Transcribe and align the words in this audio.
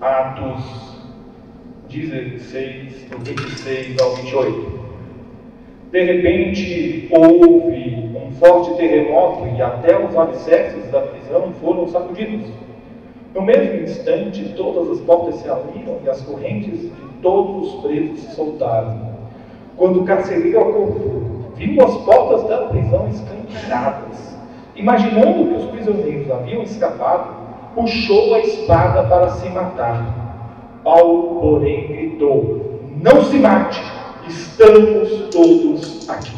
Atos 0.00 0.62
16, 1.90 3.06
do 3.10 3.18
26 3.18 4.00
ao 4.00 4.14
28. 4.14 4.78
De 5.90 6.04
repente 6.04 7.08
houve 7.10 8.12
um 8.14 8.30
forte 8.38 8.76
terremoto 8.76 9.48
e 9.48 9.60
até 9.60 9.98
os 9.98 10.16
alicerces 10.16 10.88
da 10.92 11.00
prisão 11.00 11.52
foram 11.60 11.88
sacudidos. 11.88 12.48
No 13.34 13.42
mesmo 13.42 13.82
instante, 13.82 14.54
todas 14.56 14.88
as 14.88 15.00
portas 15.00 15.34
se 15.36 15.50
abriram 15.50 15.98
e 16.04 16.08
as 16.08 16.20
correntes 16.22 16.80
de 16.80 16.90
todos 17.20 17.74
os 17.74 17.82
presos 17.82 18.20
se 18.20 18.36
soltaram. 18.36 19.16
Quando 19.76 20.02
o 20.02 20.04
carcereiro 20.04 20.60
acordou, 20.60 21.52
viu 21.56 21.84
as 21.84 21.96
portas 22.04 22.48
da 22.48 22.68
prisão 22.68 23.08
escancaradas. 23.08 24.38
Imaginando 24.76 25.48
que 25.48 25.54
os 25.54 25.64
prisioneiros 25.72 26.30
haviam 26.30 26.62
escapado, 26.62 27.37
puxou 27.78 28.34
a 28.34 28.40
espada 28.40 29.04
para 29.04 29.28
se 29.30 29.48
matar. 29.50 30.80
Paulo, 30.82 31.40
porém, 31.40 31.86
gritou: 31.86 32.80
Não 33.00 33.22
se 33.22 33.38
mate, 33.38 33.80
estamos 34.26 35.28
todos 35.32 36.10
aqui. 36.10 36.36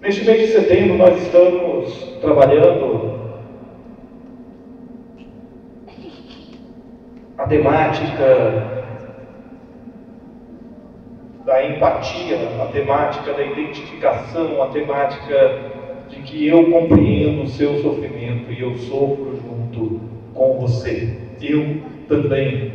Neste 0.00 0.24
mês 0.24 0.40
de 0.40 0.52
setembro, 0.52 0.96
nós 0.96 1.20
estamos 1.20 1.92
trabalhando 2.20 3.18
a 7.36 7.46
temática 7.46 8.78
da 11.44 11.66
empatia, 11.66 12.38
a 12.62 12.66
temática 12.66 13.32
da 13.32 13.42
identificação, 13.42 14.62
a 14.62 14.68
temática 14.68 15.77
de 16.08 16.22
que 16.22 16.46
eu 16.46 16.70
compreendo 16.70 17.42
o 17.42 17.48
seu 17.48 17.78
sofrimento 17.82 18.50
e 18.52 18.60
eu 18.60 18.74
sofro 18.76 19.36
junto 19.36 20.00
com 20.34 20.58
você. 20.58 21.16
Eu 21.40 21.78
também. 22.08 22.72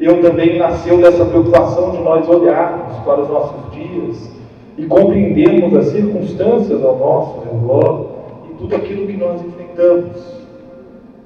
Eu 0.00 0.20
também 0.20 0.58
nasceu 0.58 0.98
dessa 0.98 1.24
preocupação 1.24 1.92
de 1.92 1.98
nós 1.98 2.28
olharmos 2.28 2.96
para 3.04 3.22
os 3.22 3.28
nossos 3.28 3.72
dias 3.72 4.34
e 4.76 4.86
compreendermos 4.86 5.76
as 5.76 5.86
circunstâncias 5.86 6.84
ao 6.84 6.98
nosso 6.98 7.40
redor 7.40 8.10
e 8.50 8.54
tudo 8.54 8.74
aquilo 8.74 9.06
que 9.06 9.16
nós 9.16 9.40
enfrentamos. 9.44 10.44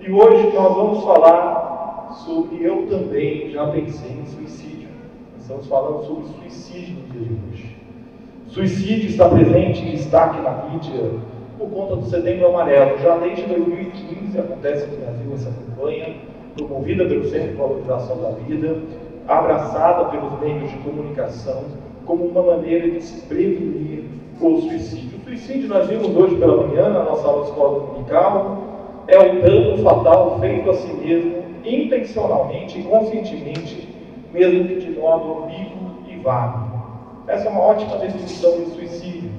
E 0.01 0.11
hoje 0.11 0.55
nós 0.55 0.75
vamos 0.75 1.03
falar 1.03 2.13
sobre 2.27 2.63
eu 2.63 2.87
também 2.89 3.51
já 3.51 3.67
pensei 3.69 4.11
em 4.11 4.27
suicídio. 4.27 4.89
Estamos 5.39 5.67
falando 5.67 6.05
sobre 6.05 6.25
suicídio 6.25 6.97
no 6.97 7.13
dia 7.13 7.27
de 7.27 7.35
hoje. 7.51 7.77
Suicídio 8.49 9.11
está 9.11 9.29
presente 9.29 9.83
em 9.83 9.91
destaque 9.91 10.41
na 10.41 10.65
mídia 10.71 11.11
por 11.59 11.69
conta 11.69 11.97
do 11.97 12.07
Setembro 12.07 12.47
Amarelo. 12.47 12.99
Já 12.99 13.19
desde 13.19 13.43
2015 13.43 14.39
acontece 14.39 14.87
no 14.87 14.97
Brasil 14.97 15.35
essa 15.35 15.51
campanha, 15.51 16.15
promovida 16.57 17.05
pelo 17.05 17.25
Centro 17.29 17.49
de 17.49 17.57
Valorização 17.57 18.23
da 18.23 18.31
Vida, 18.31 18.79
abraçada 19.29 20.07
pelos 20.07 20.41
meios 20.41 20.71
de 20.71 20.79
comunicação, 20.79 21.63
como 22.07 22.25
uma 22.25 22.43
maneira 22.43 22.91
de 22.91 23.03
se 23.03 23.21
prevenir 23.27 24.05
o 24.41 24.61
suicídio. 24.63 25.19
O 25.19 25.25
suicídio, 25.25 25.69
nós 25.69 25.87
vimos 25.87 26.17
hoje 26.17 26.37
pela 26.37 26.67
manhã, 26.67 26.89
na 26.89 27.05
nossa 27.05 27.29
aula 27.29 27.43
de 27.43 27.51
escola 27.51 27.81
dominical, 27.81 28.63
é 29.09 29.19
o 29.19 29.43
dano 29.43 29.83
fatal 29.83 30.41
feito 30.41 30.71
a 30.71 30.75
si 30.75 30.93
mesmo, 30.95 31.43
intencionalmente 31.67 32.81
e 32.81 32.83
conscientemente, 32.85 33.89
mesmo 34.33 34.69
que 34.69 34.77
de 34.77 34.99
modo 34.99 35.45
ambíguo 35.45 35.99
e 36.09 36.17
vago. 36.17 36.68
Essa 37.29 37.49
é 37.49 37.51
uma 37.51 37.61
ótima 37.61 37.99
definição 37.99 38.59
de 38.63 38.71
suicídio. 38.71 39.31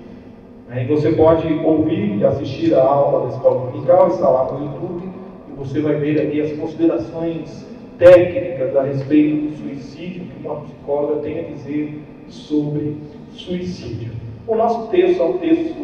Né? 0.68 0.84
E 0.84 0.88
você 0.88 1.12
pode 1.14 1.52
ouvir 1.66 2.18
e 2.18 2.26
assistir 2.26 2.76
a 2.76 2.84
aula 2.84 3.28
da 3.28 3.36
escola 3.36 3.66
dominical, 3.66 4.08
está 4.10 4.30
lá 4.30 4.52
no 4.52 4.66
YouTube, 4.66 5.10
e 5.50 5.58
você 5.58 5.82
vai 5.82 5.96
ver 5.96 6.22
aqui 6.22 6.40
as 6.40 6.52
considerações 6.54 7.66
técnicas 7.98 8.76
a 8.76 8.84
respeito 8.84 9.48
do 9.48 9.58
suicídio 9.58 10.26
que 10.26 10.48
uma 10.48 10.62
psicóloga 10.62 11.22
tem 11.22 11.40
a 11.40 11.44
dizer 11.44 12.00
sobre 12.28 12.96
suicídio. 13.32 14.12
O 14.48 14.56
nosso 14.56 14.88
texto 14.90 15.22
é 15.22 15.26
um 15.26 15.38
texto, 15.40 15.76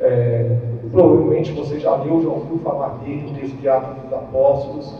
é, 0.00 0.56
provavelmente 0.90 1.52
você 1.52 1.78
já 1.78 1.96
leu, 1.96 2.22
já 2.22 2.28
ouviu 2.28 2.58
falar 2.64 2.98
dele, 3.04 3.26
o 3.30 3.34
texto 3.34 3.56
de 3.56 3.68
Atos 3.68 4.02
dos 4.02 4.12
Apóstolos, 4.12 4.94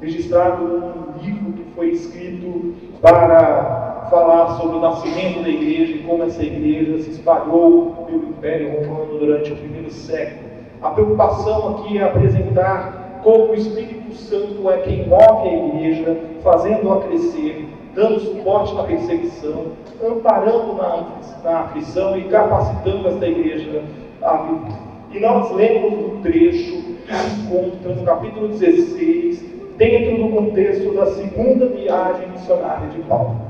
registrado 0.00 0.64
num 0.64 1.22
livro 1.22 1.52
que 1.52 1.64
foi 1.74 1.90
escrito 1.90 2.74
para 3.00 3.93
falar 4.10 4.56
sobre 4.56 4.76
o 4.76 4.80
nascimento 4.80 5.42
da 5.42 5.48
igreja 5.48 5.94
e 5.94 6.02
como 6.02 6.22
essa 6.24 6.42
igreja 6.42 7.02
se 7.02 7.10
espalhou 7.10 8.06
pelo 8.06 8.28
Império 8.28 8.86
Romano 8.86 9.18
durante 9.18 9.52
o 9.52 9.56
primeiro 9.56 9.90
século. 9.90 10.50
A 10.82 10.90
preocupação 10.90 11.76
aqui 11.76 11.98
é 11.98 12.04
apresentar 12.04 13.20
como 13.22 13.52
o 13.52 13.54
Espírito 13.54 14.12
Santo 14.14 14.70
é 14.70 14.78
quem 14.78 15.08
move 15.08 15.48
a 15.48 15.66
igreja, 15.66 16.16
fazendo-a 16.42 17.00
crescer, 17.02 17.66
dando 17.94 18.20
suporte 18.20 18.74
na 18.74 18.82
perseguição, 18.84 19.66
amparando 20.04 20.74
na, 20.74 21.06
na 21.42 21.60
aflição 21.60 22.18
e 22.18 22.24
capacitando 22.24 23.08
esta 23.08 23.26
igreja 23.26 23.82
a 24.22 24.36
viver. 24.36 24.74
E 25.12 25.20
nós 25.20 25.50
lemos 25.52 25.92
um 25.92 26.20
trecho 26.20 26.82
que 27.06 27.14
se 27.14 27.40
encontra 27.40 27.94
no 27.94 28.04
capítulo 28.04 28.48
16, 28.48 29.44
dentro 29.76 30.22
do 30.22 30.28
contexto 30.28 30.92
da 30.94 31.06
segunda 31.06 31.66
viagem 31.66 32.28
missionária 32.28 32.88
de 32.88 32.98
Paulo. 33.02 33.43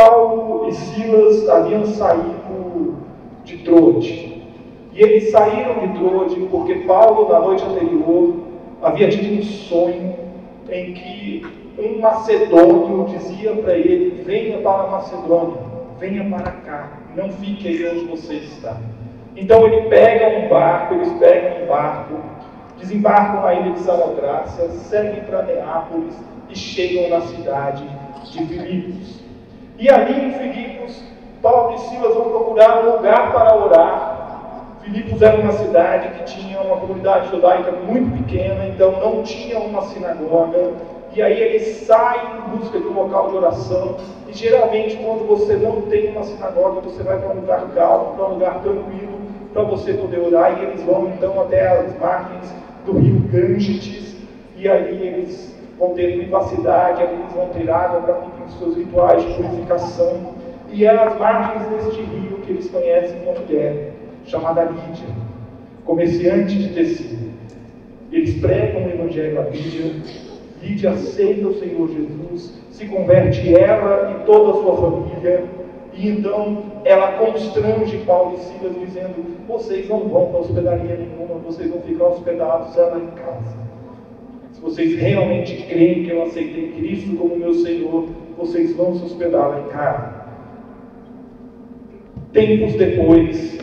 Paulo 0.00 0.66
e 0.66 0.72
Silas 0.72 1.46
haviam 1.46 1.84
saído 1.84 2.96
de 3.44 3.58
Troade. 3.58 4.42
E 4.94 5.02
eles 5.02 5.30
saíram 5.30 5.74
de 5.74 5.98
Troade 5.98 6.40
porque 6.50 6.74
Paulo, 6.86 7.28
na 7.28 7.38
noite 7.38 7.62
anterior, 7.64 8.34
havia 8.82 9.10
tido 9.10 9.38
um 9.38 9.42
sonho 9.42 10.16
em 10.70 10.94
que 10.94 11.46
um 11.78 12.00
macedônio 12.00 13.04
dizia 13.10 13.52
para 13.52 13.76
ele: 13.76 14.22
Venha 14.22 14.56
para 14.62 14.84
a 14.84 14.90
Macedônia, 14.90 15.58
venha 15.98 16.24
para 16.30 16.50
cá, 16.50 16.92
não 17.14 17.30
fique 17.32 17.68
aí 17.68 17.86
onde 17.90 18.06
você 18.06 18.36
está. 18.36 18.78
Então 19.36 19.66
ele 19.66 19.82
pega 19.90 20.38
um 20.38 20.48
barco, 20.48 20.94
eles 20.94 21.12
pegam 21.18 21.62
um 21.62 21.66
barco, 21.66 22.14
desembarcam 22.78 23.42
na 23.42 23.52
ilha 23.52 23.72
de 23.72 23.80
Samotrácia, 23.80 24.66
seguem 24.70 25.24
para 25.24 25.42
Neápolis 25.42 26.16
e 26.48 26.56
chegam 26.56 27.10
na 27.10 27.20
cidade 27.20 27.84
de 28.32 28.46
Filipos. 28.46 29.19
E 29.80 29.88
ali 29.88 30.26
em 30.26 30.32
Filipos, 30.32 31.02
Paulo 31.40 31.74
e 31.74 31.78
Silas 31.78 32.14
vão 32.14 32.24
procurar 32.24 32.84
um 32.84 32.96
lugar 32.96 33.32
para 33.32 33.56
orar. 33.56 34.76
Filipos 34.82 35.22
era 35.22 35.40
uma 35.40 35.52
cidade 35.52 36.18
que 36.18 36.24
tinha 36.24 36.60
uma 36.60 36.76
comunidade 36.76 37.30
judaica 37.30 37.72
muito 37.72 38.14
pequena, 38.18 38.66
então 38.66 38.92
não 39.00 39.22
tinha 39.22 39.58
uma 39.58 39.80
sinagoga. 39.86 40.72
E 41.14 41.22
aí 41.22 41.40
eles 41.40 41.78
saem 41.86 42.20
em 42.20 42.58
busca 42.58 42.78
de 42.78 42.86
um 42.86 42.92
local 42.92 43.30
de 43.30 43.36
oração. 43.38 43.96
E 44.28 44.34
geralmente, 44.34 44.96
quando 44.96 45.26
você 45.26 45.54
não 45.54 45.80
tem 45.82 46.10
uma 46.10 46.24
sinagoga, 46.24 46.82
você 46.82 47.02
vai 47.02 47.18
para 47.18 47.30
um 47.30 47.40
lugar 47.40 47.66
calmo, 47.74 48.16
para 48.16 48.26
um 48.26 48.32
lugar 48.34 48.60
tranquilo, 48.60 49.18
para 49.54 49.62
você 49.62 49.94
poder 49.94 50.20
orar. 50.20 50.60
E 50.60 50.64
eles 50.66 50.82
vão 50.82 51.08
então 51.08 51.40
até 51.40 51.66
as 51.68 51.98
margens 51.98 52.54
do 52.84 52.98
rio 52.98 53.18
Ganges. 53.32 54.14
E 54.58 54.68
ali 54.68 55.06
eles 55.06 55.49
vão 55.80 55.94
ter 55.94 56.18
privacidade, 56.18 57.02
eles 57.02 57.32
vão 57.32 57.48
ter 57.48 57.70
água 57.70 58.02
para 58.02 58.14
cumprir 58.14 58.50
seus 58.58 58.76
rituais 58.76 59.24
de 59.24 59.32
purificação. 59.32 60.34
E 60.70 60.84
é 60.84 60.90
às 60.90 61.18
margens 61.18 61.66
deste 61.70 62.02
rio 62.02 62.36
que 62.42 62.52
eles 62.52 62.70
conhecem 62.70 63.22
uma 63.22 63.32
mulher 63.32 63.92
chamada 64.26 64.64
Lídia, 64.64 65.08
comerciante 65.86 66.56
de 66.56 66.74
tecido. 66.74 67.30
Eles 68.12 68.38
pregam 68.40 68.84
o 68.84 68.90
Evangelho 68.90 69.40
a 69.40 69.44
Lídia, 69.44 69.94
Lídia 70.62 70.90
aceita 70.90 71.48
o 71.48 71.58
Senhor 71.58 71.88
Jesus, 71.88 72.60
se 72.70 72.86
converte 72.86 73.54
ela 73.56 74.12
e 74.12 74.26
toda 74.26 74.50
a 74.50 74.62
sua 74.62 74.76
família, 74.76 75.44
e 75.94 76.08
então 76.08 76.62
ela 76.84 77.12
constrange 77.12 77.98
Paulo 78.06 78.36
e 78.36 78.40
Silas, 78.40 78.78
dizendo: 78.78 79.46
Vocês 79.48 79.88
não 79.88 80.00
vão 80.08 80.26
para 80.26 80.40
hospedaria 80.40 80.96
nenhuma, 80.96 81.40
vocês 81.40 81.70
vão 81.70 81.80
ficar 81.80 82.04
hospedados 82.04 82.76
lá 82.76 82.98
em 82.98 83.06
casa. 83.06 83.59
Se 84.52 84.60
vocês 84.60 84.98
realmente 84.98 85.64
creem 85.68 86.04
que 86.04 86.10
eu 86.10 86.22
aceitei 86.22 86.72
Cristo 86.72 87.16
como 87.16 87.36
meu 87.36 87.54
Senhor, 87.54 88.08
vocês 88.36 88.74
vão 88.74 88.94
se 88.94 89.04
hospedar 89.04 89.48
lá 89.48 89.60
em 89.60 89.68
casa. 89.68 90.20
Tempos 92.32 92.74
depois, 92.74 93.58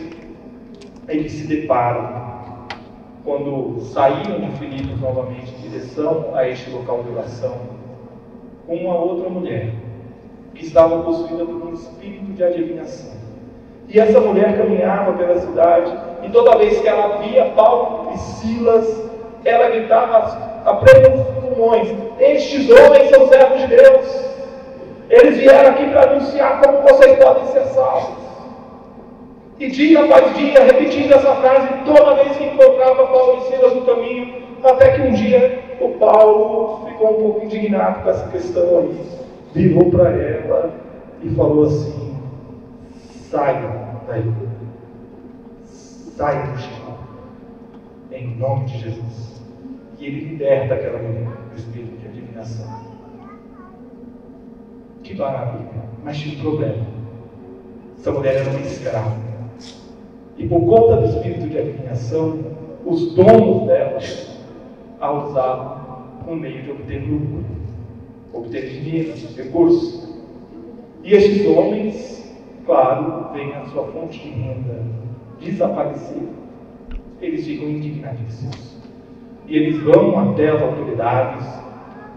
eles 1.08 1.32
se 1.32 1.46
deparam 1.46 2.18
quando 3.24 3.80
saíam 3.80 4.40
de 4.40 4.50
Filipos 4.58 5.00
novamente 5.00 5.54
em 5.54 5.68
direção 5.68 6.34
a 6.34 6.48
este 6.48 6.70
local 6.70 7.02
de 7.02 7.10
oração, 7.10 7.56
com 8.66 8.76
uma 8.76 8.96
outra 8.96 9.28
mulher 9.28 9.72
que 10.54 10.64
estava 10.64 11.02
possuída 11.02 11.44
por 11.44 11.68
um 11.68 11.74
espírito 11.74 12.32
de 12.32 12.42
adivinhação. 12.42 13.18
E 13.88 13.98
essa 13.98 14.20
mulher 14.20 14.56
caminhava 14.56 15.12
pela 15.12 15.38
cidade, 15.38 15.92
e 16.22 16.30
toda 16.30 16.58
vez 16.58 16.78
que 16.80 16.88
ela 16.88 17.18
via 17.18 17.46
Paulo 17.50 18.12
e 18.12 18.18
Silas, 18.18 19.10
ela 19.44 19.70
gritava 19.70 20.47
a 20.68 20.74
plenos 20.76 21.26
pulmões: 21.40 21.88
Estes 22.18 22.68
homens 22.70 23.10
são 23.10 23.28
servos 23.28 23.60
de 23.62 23.66
Deus. 23.68 24.28
Eles 25.08 25.38
vieram 25.38 25.70
aqui 25.70 25.88
para 25.88 26.10
anunciar 26.10 26.60
como 26.60 26.82
vocês 26.82 27.18
podem 27.18 27.46
ser 27.46 27.64
salvos. 27.68 28.18
E 29.58 29.68
dia 29.70 30.04
após 30.04 30.36
dia, 30.36 30.62
repetindo 30.62 31.12
essa 31.12 31.34
frase, 31.36 31.68
toda 31.84 32.22
vez 32.22 32.36
que 32.36 32.44
encontrava 32.44 33.06
Paulo 33.06 33.38
e 33.38 33.50
Silas 33.50 33.74
no 33.74 33.82
caminho, 33.82 34.42
até 34.62 34.92
que 34.92 35.02
um 35.02 35.12
dia 35.12 35.64
o 35.80 35.88
Paulo 35.94 36.86
ficou 36.86 37.10
um 37.10 37.22
pouco 37.22 37.44
indignado 37.44 38.02
com 38.02 38.10
essa 38.10 38.28
questão 38.28 38.78
aí, 38.78 39.00
virou 39.54 39.90
para 39.90 40.10
ela 40.10 40.70
e 41.22 41.30
falou 41.30 41.64
assim: 41.64 42.16
saia 43.30 43.96
daí, 44.06 44.32
saia 45.64 46.46
do 46.46 46.58
Chico, 46.58 46.92
em 48.12 48.36
nome 48.36 48.66
de 48.66 48.78
Jesus. 48.78 49.37
E 49.98 50.06
ele 50.06 50.20
liberta 50.20 50.74
aquela 50.74 50.98
mulher 50.98 51.28
do 51.50 51.56
espírito 51.56 51.96
de 52.00 52.06
adivinação. 52.06 52.66
Que 55.02 55.14
maravilha, 55.14 55.82
mas 56.04 56.18
tinha 56.18 56.38
um 56.38 56.40
problema. 56.40 56.86
Essa 57.98 58.12
mulher 58.12 58.36
era 58.36 58.50
uma 58.50 58.60
escrava. 58.60 59.16
E 60.36 60.46
por 60.46 60.60
conta 60.66 60.98
do 60.98 61.06
espírito 61.06 61.48
de 61.48 61.58
adivinhação, 61.58 62.38
os 62.86 63.12
donos 63.14 63.66
dela 63.66 63.98
a 65.00 65.12
usavam 65.12 65.78
como 66.24 66.40
meio 66.40 66.62
de 66.62 66.70
obter 66.70 67.00
lucro, 67.00 67.44
obter 68.32 68.68
dinheiro, 68.70 69.14
recursos. 69.36 70.08
E 71.02 71.14
estes 71.14 71.46
homens, 71.46 72.36
claro, 72.66 73.32
veem 73.32 73.54
a 73.54 73.64
sua 73.66 73.84
fonte 73.88 74.18
de 74.18 74.28
renda 74.28 74.84
desaparecer. 75.40 76.22
Eles 77.20 77.44
ficam 77.46 77.68
indignadíssimos. 77.68 78.77
E 79.48 79.56
eles 79.56 79.82
vão 79.82 80.30
até 80.30 80.50
as 80.50 80.62
autoridades 80.62 81.46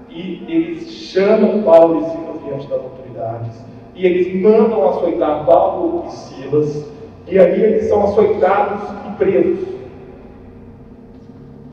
e 0.09 0.45
eles 0.49 0.91
chamam 0.91 1.63
Paulo 1.63 2.01
e 2.01 2.09
Silas 2.09 2.43
diante 2.43 2.67
das 2.67 2.81
autoridades. 2.81 3.65
E 3.95 4.05
eles 4.05 4.41
mandam 4.41 4.89
açoitar 4.89 5.45
Paulo 5.45 6.05
e 6.07 6.11
Silas 6.11 6.91
e 7.27 7.39
ali 7.39 7.63
eles 7.63 7.87
são 7.87 8.03
açoitados 8.03 8.81
e 9.07 9.11
presos. 9.17 9.67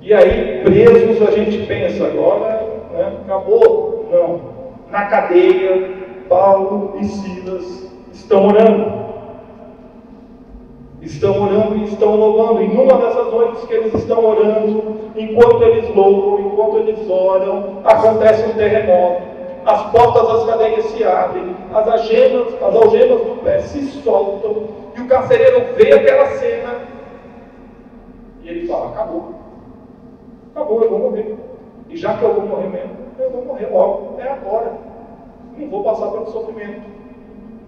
E 0.01 0.15
aí, 0.15 0.63
presos, 0.63 1.21
a 1.27 1.33
gente 1.33 1.67
pensa 1.67 2.07
agora, 2.07 2.63
né, 2.93 3.13
acabou. 3.25 4.09
Não. 4.11 4.59
Na 4.91 5.05
cadeia, 5.07 5.91
Paulo 6.29 6.97
e 7.01 7.05
Silas 7.05 7.93
estão 8.13 8.47
orando. 8.47 9.08
Estão 11.09 11.43
orando 11.43 11.77
e 11.77 11.85
estão 11.85 12.15
louvando. 12.15 12.63
E 12.63 12.69
numa 12.69 12.99
dessas 12.99 13.33
noites 13.33 13.65
que 13.65 13.73
eles 13.73 13.95
estão 13.95 14.23
orando, 14.23 15.11
enquanto 15.17 15.63
eles 15.63 15.95
louvam, 15.95 16.41
enquanto 16.47 16.77
eles 16.77 17.09
oram, 17.09 17.79
acontece 17.83 18.47
um 18.47 18.53
terremoto. 18.53 19.23
As 19.65 19.91
portas 19.91 20.29
das 20.29 20.45
cadeias 20.45 20.85
se 20.85 21.03
abrem, 21.03 21.57
as 21.73 21.89
algemas, 21.89 22.55
as 22.55 22.77
algemas 22.77 23.21
do 23.21 23.43
pé 23.43 23.59
se 23.61 23.87
soltam, 24.03 24.69
e 24.97 25.01
o 25.01 25.09
carcereiro 25.09 25.75
vê 25.77 25.93
aquela 25.93 26.27
cena 26.27 26.75
e 28.43 28.49
ele 28.49 28.69
fala: 28.69 28.91
Acabou. 28.91 29.35
Acabou, 30.55 30.83
eu 30.83 30.91
vou 30.91 30.99
morrer. 30.99 31.37
E 31.89 31.97
já 31.97 32.19
que 32.19 32.23
eu 32.23 32.35
vou 32.35 32.47
morrer 32.47 32.69
mesmo, 32.69 32.97
eu 33.19 33.31
vou 33.31 33.45
morrer 33.47 33.69
logo. 33.73 34.21
É 34.21 34.29
agora. 34.29 34.73
Não 35.57 35.69
vou 35.69 35.83
passar 35.83 36.11
pelo 36.11 36.31
sofrimento. 36.31 36.83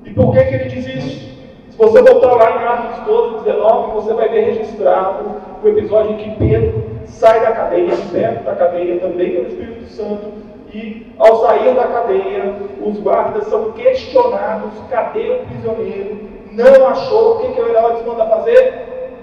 E 0.04 0.10
por 0.12 0.32
que, 0.32 0.44
que 0.44 0.54
ele 0.54 0.69
diz 0.69 0.87
isso? 0.87 1.39
Você 1.80 2.02
voltar 2.02 2.34
lá 2.34 2.50
em 2.50 2.66
Atos 2.66 3.06
12, 3.06 3.44
19, 3.44 3.92
você 3.92 4.12
vai 4.12 4.28
ver 4.28 4.52
registrado 4.52 5.36
o 5.64 5.66
episódio 5.66 6.12
em 6.12 6.16
que 6.18 6.36
Pedro 6.36 6.84
sai 7.06 7.40
da 7.40 7.52
cadeia, 7.52 7.96
perto 8.12 8.44
da 8.44 8.54
cadeia, 8.54 9.00
também 9.00 9.30
pelo 9.30 9.48
Espírito 9.48 9.86
Santo, 9.86 10.30
e 10.74 11.06
ao 11.18 11.40
sair 11.40 11.74
da 11.74 11.88
cadeia, 11.88 12.54
os 12.84 13.00
guardas 13.00 13.46
são 13.46 13.72
questionados: 13.72 14.72
cadê 14.90 15.30
o 15.30 15.46
prisioneiro? 15.46 16.18
não 16.52 16.86
achou, 16.86 17.36
o 17.36 17.38
que, 17.40 17.54
que 17.54 17.60
o 17.62 17.68
Herodes 17.70 18.04
manda 18.04 18.26
fazer? 18.26 19.16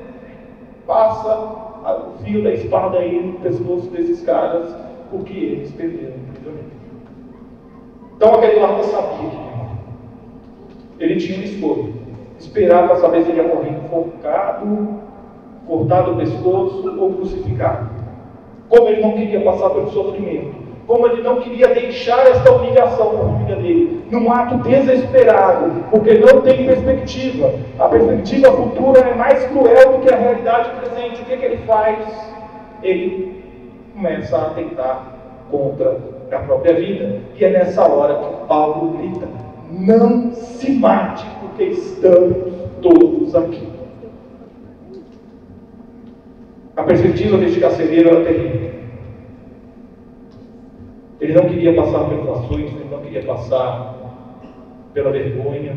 Passa 0.87 1.29
o 1.85 2.23
fio 2.23 2.41
da 2.41 2.53
espada 2.53 2.97
aí 2.97 3.21
no 3.21 3.39
pescoço 3.39 3.85
desses 3.91 4.23
caras, 4.23 4.75
porque 5.11 5.37
eles 5.37 5.71
perderam 5.73 6.15
o 6.15 6.33
prisioneiro. 6.33 6.71
Então 8.15 8.33
aquele 8.33 8.59
guarda 8.59 8.81
sabia 8.81 9.29
que 10.97 11.03
ele 11.03 11.17
tinha 11.17 11.37
uma 11.37 11.45
escolha. 11.45 11.96
Esperar 12.39 12.87
para 12.87 12.97
saber 12.97 13.23
se 13.23 13.31
ele 13.31 13.41
ia 13.41 13.47
morrer 13.47 13.71
enforcado, 13.71 14.99
cortado 15.67 16.11
o 16.11 16.17
pescoço 16.17 16.95
ou 16.99 17.13
crucificado. 17.13 17.89
Como 18.69 18.87
ele 18.89 19.01
não 19.01 19.13
queria 19.13 19.41
passar 19.41 19.69
pelo 19.69 19.89
sofrimento, 19.91 20.67
como 20.87 21.05
ele 21.07 21.21
não 21.21 21.41
queria 21.41 21.67
deixar 21.67 22.25
esta 22.27 22.49
humilhação 22.51 23.13
na 23.13 23.19
família 23.19 23.55
dele, 23.57 24.03
num 24.09 24.31
ato 24.31 24.57
desesperado, 24.59 25.83
porque 25.91 26.17
não 26.17 26.41
tem 26.41 26.65
perspectiva. 26.65 27.51
A 27.77 27.89
perspectiva 27.89 28.51
futura 28.53 29.01
é 29.01 29.13
mais 29.13 29.43
cruel 29.47 29.93
do 29.93 29.99
que 29.99 30.13
a 30.13 30.17
realidade 30.17 30.69
presente. 30.79 31.21
O 31.21 31.25
que, 31.25 31.35
que 31.35 31.45
ele 31.45 31.57
faz? 31.65 32.07
Ele 32.81 33.43
começa 33.93 34.37
a 34.37 34.47
atentar 34.47 35.17
contra 35.51 35.97
a 36.31 36.39
própria 36.39 36.75
vida. 36.75 37.19
E 37.35 37.43
é 37.43 37.49
nessa 37.49 37.85
hora 37.85 38.15
que 38.15 38.47
Paulo 38.47 38.97
grita: 38.97 39.27
Não 39.69 40.31
se 40.31 40.71
mate, 40.71 41.25
porque 41.57 41.71
estamos 41.71 42.53
todos 42.83 43.35
aqui. 43.35 43.67
A 46.75 46.83
perspectiva 46.83 47.37
deste 47.39 47.59
carcereiro 47.59 48.09
era 48.09 48.23
terrível. 48.23 48.77
Ele 51.19 51.33
não 51.33 51.49
queria 51.49 51.73
passar 51.73 52.07
pelas 52.07 52.29
ações, 52.29 52.71
ele 52.71 52.87
não 52.91 53.01
queria 53.01 53.23
passar 53.23 53.95
pela 54.93 55.09
vergonha, 55.09 55.75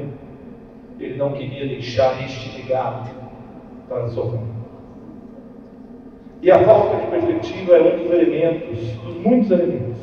ele 0.98 1.16
não 1.16 1.32
queria 1.32 1.66
deixar 1.66 2.22
este 2.22 2.60
legado 2.60 3.10
para 3.88 4.06
família. 4.08 4.60
E 6.42 6.50
a 6.50 6.58
falta 6.62 6.96
de 6.96 7.06
perspectiva 7.06 7.76
é 7.76 7.94
um 7.94 8.02
dos 8.02 8.10
elementos, 8.12 8.78
dos 8.78 9.16
muitos 9.22 9.50
elementos, 9.50 9.98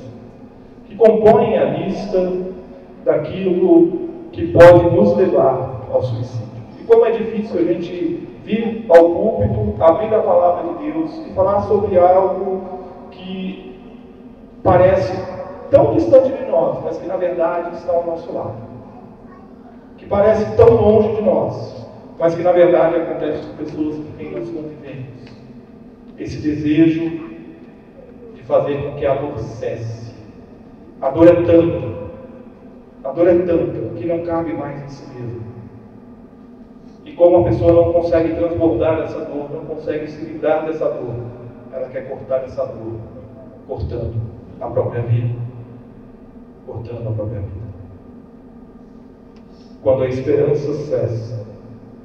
que 0.88 0.96
compõem 0.96 1.56
a 1.56 1.66
lista 1.66 2.34
daquilo 3.06 3.97
que 4.38 4.48
pode 4.54 4.96
nos 4.96 5.18
levar 5.18 5.88
ao 5.92 6.04
suicídio. 6.04 6.48
E 6.80 6.84
como 6.84 7.06
é 7.06 7.12
difícil 7.12 7.60
a 7.60 7.64
gente 7.64 8.28
vir 8.46 8.86
ao 8.88 9.10
púlpito, 9.10 9.84
abrir 9.84 10.14
a 10.14 10.22
palavra 10.22 10.74
de 10.74 10.92
Deus 10.92 11.26
e 11.26 11.34
falar 11.34 11.62
sobre 11.64 11.98
algo 11.98 12.62
que 13.10 13.76
parece 14.64 15.12
tão 15.72 15.96
distante 15.96 16.32
de 16.32 16.52
nós, 16.52 16.78
mas 16.84 16.98
que 16.98 17.08
na 17.08 17.18
verdade 17.18 17.78
está 17.78 17.92
ao 17.92 18.06
nosso 18.06 18.32
lado. 18.32 18.56
Que 19.98 20.06
parece 20.06 20.56
tão 20.56 20.70
longe 20.70 21.16
de 21.16 21.24
nós, 21.24 21.88
mas 22.20 22.36
que 22.36 22.44
na 22.44 22.52
verdade 22.52 22.96
acontece 22.96 23.44
com 23.48 23.58
pessoas 23.58 23.96
com 23.96 24.12
quem 24.20 24.32
nós 24.32 24.48
convivemos. 24.48 25.08
Esse 26.20 26.38
desejo 26.38 27.28
de 28.36 28.44
fazer 28.44 28.84
com 28.84 28.98
que 28.98 29.06
a 29.06 29.16
dor 29.16 29.40
cesse. 29.40 30.14
A 31.02 31.10
dor 31.10 31.28
é 31.28 31.42
tanta, 31.42 31.88
a 33.04 33.12
dor 33.12 33.28
é 33.28 33.36
tanta 33.40 33.87
que 33.98 34.06
não 34.06 34.24
cabe 34.24 34.54
mais 34.54 34.84
em 34.84 34.88
si 34.88 35.14
mesmo. 35.14 35.42
E 37.06 37.14
como 37.14 37.38
a 37.38 37.44
pessoa 37.44 37.72
não 37.72 37.94
consegue 37.94 38.36
transbordar 38.36 39.00
essa 39.00 39.20
dor, 39.26 39.50
não 39.52 39.66
consegue 39.66 40.08
se 40.08 40.26
livrar 40.26 40.66
dessa 40.66 40.86
dor, 40.90 41.16
ela 41.72 41.90
quer 41.90 42.08
cortar 42.08 42.44
essa 42.44 42.66
dor, 42.66 43.00
cortando 43.68 44.16
a 44.60 44.68
própria 44.68 45.02
vida, 45.02 45.36
cortando 46.66 47.08
a 47.08 47.12
própria 47.12 47.40
vida. 47.40 47.68
Quando 49.82 50.04
a 50.04 50.08
esperança 50.08 50.74
cessa, 50.74 51.46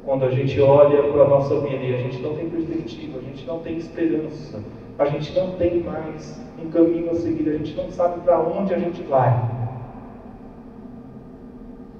quando 0.05 0.25
a 0.25 0.31
gente 0.31 0.61
olha 0.61 1.03
para 1.11 1.23
a 1.23 1.29
nossa 1.29 1.59
vida 1.61 1.83
e 1.83 1.95
a 1.95 1.99
gente 1.99 2.21
não 2.21 2.35
tem 2.35 2.49
perspectiva, 2.49 3.19
a 3.19 3.23
gente 3.23 3.47
não 3.47 3.59
tem 3.61 3.77
esperança, 3.77 4.61
a 4.99 5.05
gente 5.07 5.35
não 5.35 5.53
tem 5.53 5.83
mais 5.83 6.41
um 6.63 6.71
caminho 6.71 7.11
a 7.11 7.15
seguir, 7.15 7.49
a 7.49 7.59
gente 7.59 7.75
não 7.75 7.91
sabe 7.91 8.21
para 8.21 8.41
onde 8.41 8.75
a 8.75 8.79
gente 8.79 9.03
vai. 9.03 9.52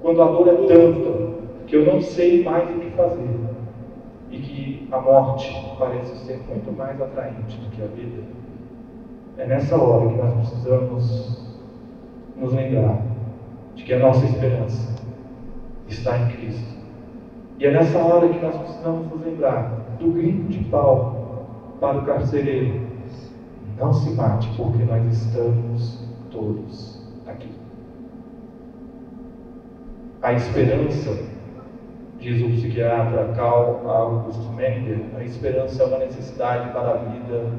Quando 0.03 0.21
a 0.21 0.25
dor 0.25 0.47
é 0.49 0.55
tanta 0.67 1.33
que 1.65 1.77
eu 1.77 1.85
não 1.85 1.99
sei 1.99 2.43
mais 2.43 2.69
o 2.69 2.79
que 2.79 2.91
fazer 2.91 3.39
e 4.29 4.37
que 4.37 4.87
a 4.91 4.99
morte 4.99 5.51
parece 5.79 6.15
ser 6.17 6.39
muito 6.47 6.71
mais 6.77 7.01
atraente 7.01 7.57
do 7.57 7.71
que 7.71 7.81
a 7.81 7.87
vida 7.87 8.21
é 9.37 9.47
nessa 9.47 9.75
hora 9.75 10.09
que 10.09 10.17
nós 10.17 10.33
precisamos 10.35 11.55
nos 12.37 12.53
lembrar 12.53 13.01
de 13.75 13.83
que 13.83 13.93
a 13.93 13.99
nossa 13.99 14.25
esperança 14.25 14.93
está 15.87 16.19
em 16.19 16.27
Cristo. 16.33 16.77
E 17.57 17.65
é 17.65 17.71
nessa 17.71 17.97
hora 17.97 18.27
que 18.27 18.39
nós 18.39 18.55
precisamos 18.57 19.09
nos 19.09 19.25
lembrar 19.25 19.71
do 19.99 20.11
grito 20.11 20.49
de 20.49 20.63
Paulo, 20.65 21.23
para 21.79 21.97
o 21.97 22.05
carcereiro: 22.05 22.81
Não 23.77 23.93
se 23.93 24.11
mate, 24.11 24.49
porque 24.55 24.83
nós 24.83 25.05
estamos 25.11 26.07
todos 26.31 27.01
aqui. 27.25 27.49
A 30.23 30.31
esperança, 30.31 31.21
diz 32.17 32.41
o 32.41 32.47
psiquiatra 32.47 33.33
Carl 33.35 33.85
August 33.85 34.39
Mender, 34.55 35.01
a 35.17 35.21
esperança 35.21 35.83
é 35.83 35.85
uma 35.85 35.97
necessidade 35.97 36.71
para 36.71 36.91
a 36.91 36.97
vida 37.09 37.51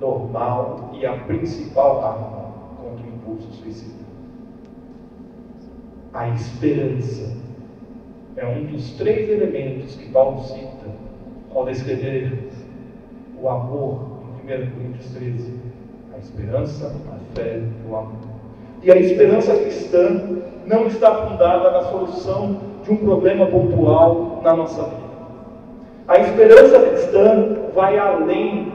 normal 0.00 0.92
e 0.94 1.04
a 1.04 1.12
principal 1.18 2.02
arma 2.02 2.54
contra 2.80 3.04
o 3.04 3.08
impulso 3.10 3.52
suicida. 3.52 4.02
A 6.14 6.30
esperança 6.30 7.36
é 8.34 8.46
um 8.46 8.64
dos 8.64 8.92
três 8.92 9.28
elementos 9.28 9.94
que 9.94 10.08
Paulo 10.08 10.42
cita 10.44 10.86
ao 11.54 11.66
descrever 11.66 12.48
o 13.38 13.46
amor 13.46 14.22
em 14.42 14.46
1 14.46 14.70
Coríntios 14.70 15.12
13. 15.12 15.54
A 16.14 16.18
esperança, 16.18 16.96
a 17.12 17.34
fé 17.34 17.58
e 17.58 17.90
o 17.90 17.94
amor. 17.94 18.29
E 18.82 18.90
a 18.90 18.96
esperança 18.96 19.54
cristã 19.56 20.40
não 20.66 20.86
está 20.86 21.26
fundada 21.26 21.70
na 21.70 21.82
solução 21.82 22.56
de 22.82 22.92
um 22.92 22.96
problema 22.96 23.46
pontual 23.46 24.40
na 24.42 24.56
nossa 24.56 24.84
vida. 24.84 25.10
A 26.08 26.18
esperança 26.18 26.80
cristã 26.80 27.56
vai 27.74 27.98
além 27.98 28.72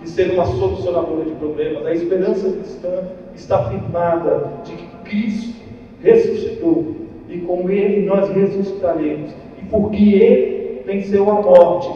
de 0.00 0.08
ser 0.08 0.30
uma 0.30 0.46
solucionadora 0.46 1.24
de 1.24 1.32
problemas. 1.32 1.84
A 1.84 1.92
esperança 1.92 2.50
cristã 2.52 3.08
está 3.34 3.64
firmada 3.64 4.52
de 4.64 4.72
que 4.72 4.86
Cristo 5.04 5.60
ressuscitou 6.02 6.94
e 7.28 7.38
com 7.38 7.68
Ele 7.68 8.06
nós 8.06 8.30
ressuscitaremos. 8.30 9.32
E 9.60 9.64
porque 9.66 10.14
Ele 10.14 10.82
venceu 10.86 11.28
a 11.28 11.42
morte, 11.42 11.90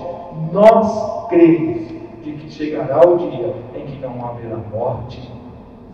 nós 0.53 1.29
cremos 1.29 1.87
de 2.25 2.33
que 2.33 2.51
chegará 2.51 3.07
o 3.09 3.19
dia 3.19 3.55
em 3.77 3.87
que 3.87 4.01
não 4.01 4.27
haverá 4.27 4.57
morte, 4.73 5.31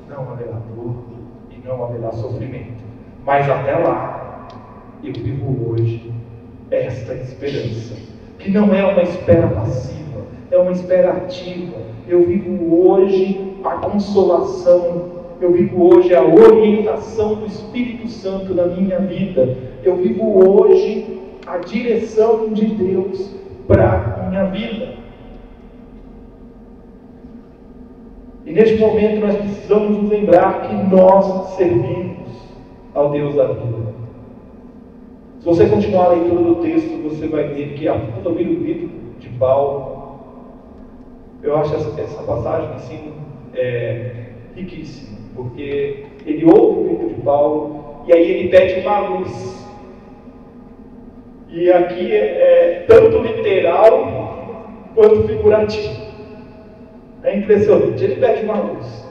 não 0.09 0.33
haverá 0.33 0.59
dor 0.75 1.18
e 1.62 1.67
não 1.67 1.85
haverá 1.85 2.12
sofrimento. 2.12 2.83
Mas 3.25 3.49
até 3.49 3.77
lá, 3.77 4.49
eu 5.03 5.12
vivo 5.12 5.71
hoje 5.71 6.12
esta 6.71 7.15
esperança, 7.15 7.95
que 8.38 8.50
não 8.50 8.75
é 8.75 8.85
uma 8.85 9.03
espera 9.03 9.49
passiva, 9.49 10.23
é 10.50 10.59
uma 10.59 10.73
espera 10.73 11.12
ativa. 11.12 11.77
Eu 12.07 12.25
vivo 12.25 12.88
hoje 12.88 13.57
a 13.65 13.77
consolação 13.77 15.19
eu 15.41 15.53
vivo 15.53 15.95
hoje 15.95 16.15
a 16.15 16.23
orientação 16.23 17.37
do 17.37 17.47
Espírito 17.47 18.09
Santo 18.09 18.55
na 18.55 18.67
minha 18.67 18.99
vida, 18.99 19.57
eu 19.85 19.97
vivo 19.97 20.45
hoje 20.45 21.21
a 21.47 21.59
direção 21.59 22.49
de 22.53 22.67
Deus 22.67 23.37
para 23.69 24.17
a 24.21 24.29
minha 24.29 24.45
vida. 24.47 24.88
E 28.49 28.52
neste 28.52 28.78
momento 28.78 29.21
nós 29.21 29.37
precisamos 29.37 29.90
nos 29.90 30.11
lembrar 30.11 30.62
que 30.62 30.75
nós 30.75 31.50
servimos 31.50 32.31
ao 32.95 33.11
Deus 33.11 33.35
da 33.35 33.49
vida. 33.49 33.93
Se 35.38 35.45
você 35.45 35.67
continuar 35.67 36.07
a 36.07 36.09
leitura 36.14 36.43
do 36.43 36.55
texto, 36.55 37.02
você 37.02 37.28
vai 37.28 37.45
ver 37.49 37.75
que 37.75 37.87
após 37.87 38.25
ouvir 38.25 38.49
o 38.49 38.61
grito 38.61 38.88
de 39.21 39.28
Paulo, 39.28 40.19
eu 41.43 41.59
acho 41.59 41.75
essa, 41.75 42.00
essa 42.00 42.23
passagem 42.23 42.71
assim 42.71 43.12
é, 43.55 44.12
riquíssima, 44.57 45.19
porque 45.37 46.07
ele 46.25 46.47
ouve 46.47 46.81
o 46.81 46.85
grito 46.85 47.14
de 47.17 47.21
Paulo 47.21 47.85
e 48.07 48.14
aí 48.14 48.31
ele 48.31 48.49
pede 48.49 48.81
uma 48.81 48.99
luz. 49.11 49.69
E 51.50 51.71
aqui 51.71 52.12
é, 52.12 52.17
é 52.17 52.85
tanto 52.88 53.19
literal 53.19 54.40
quanto 54.95 55.28
figurativo. 55.28 56.08
Impressionante. 57.38 58.04
Ele 58.04 58.16
pede 58.16 58.45
uma 58.45 58.61
luz. 58.61 59.09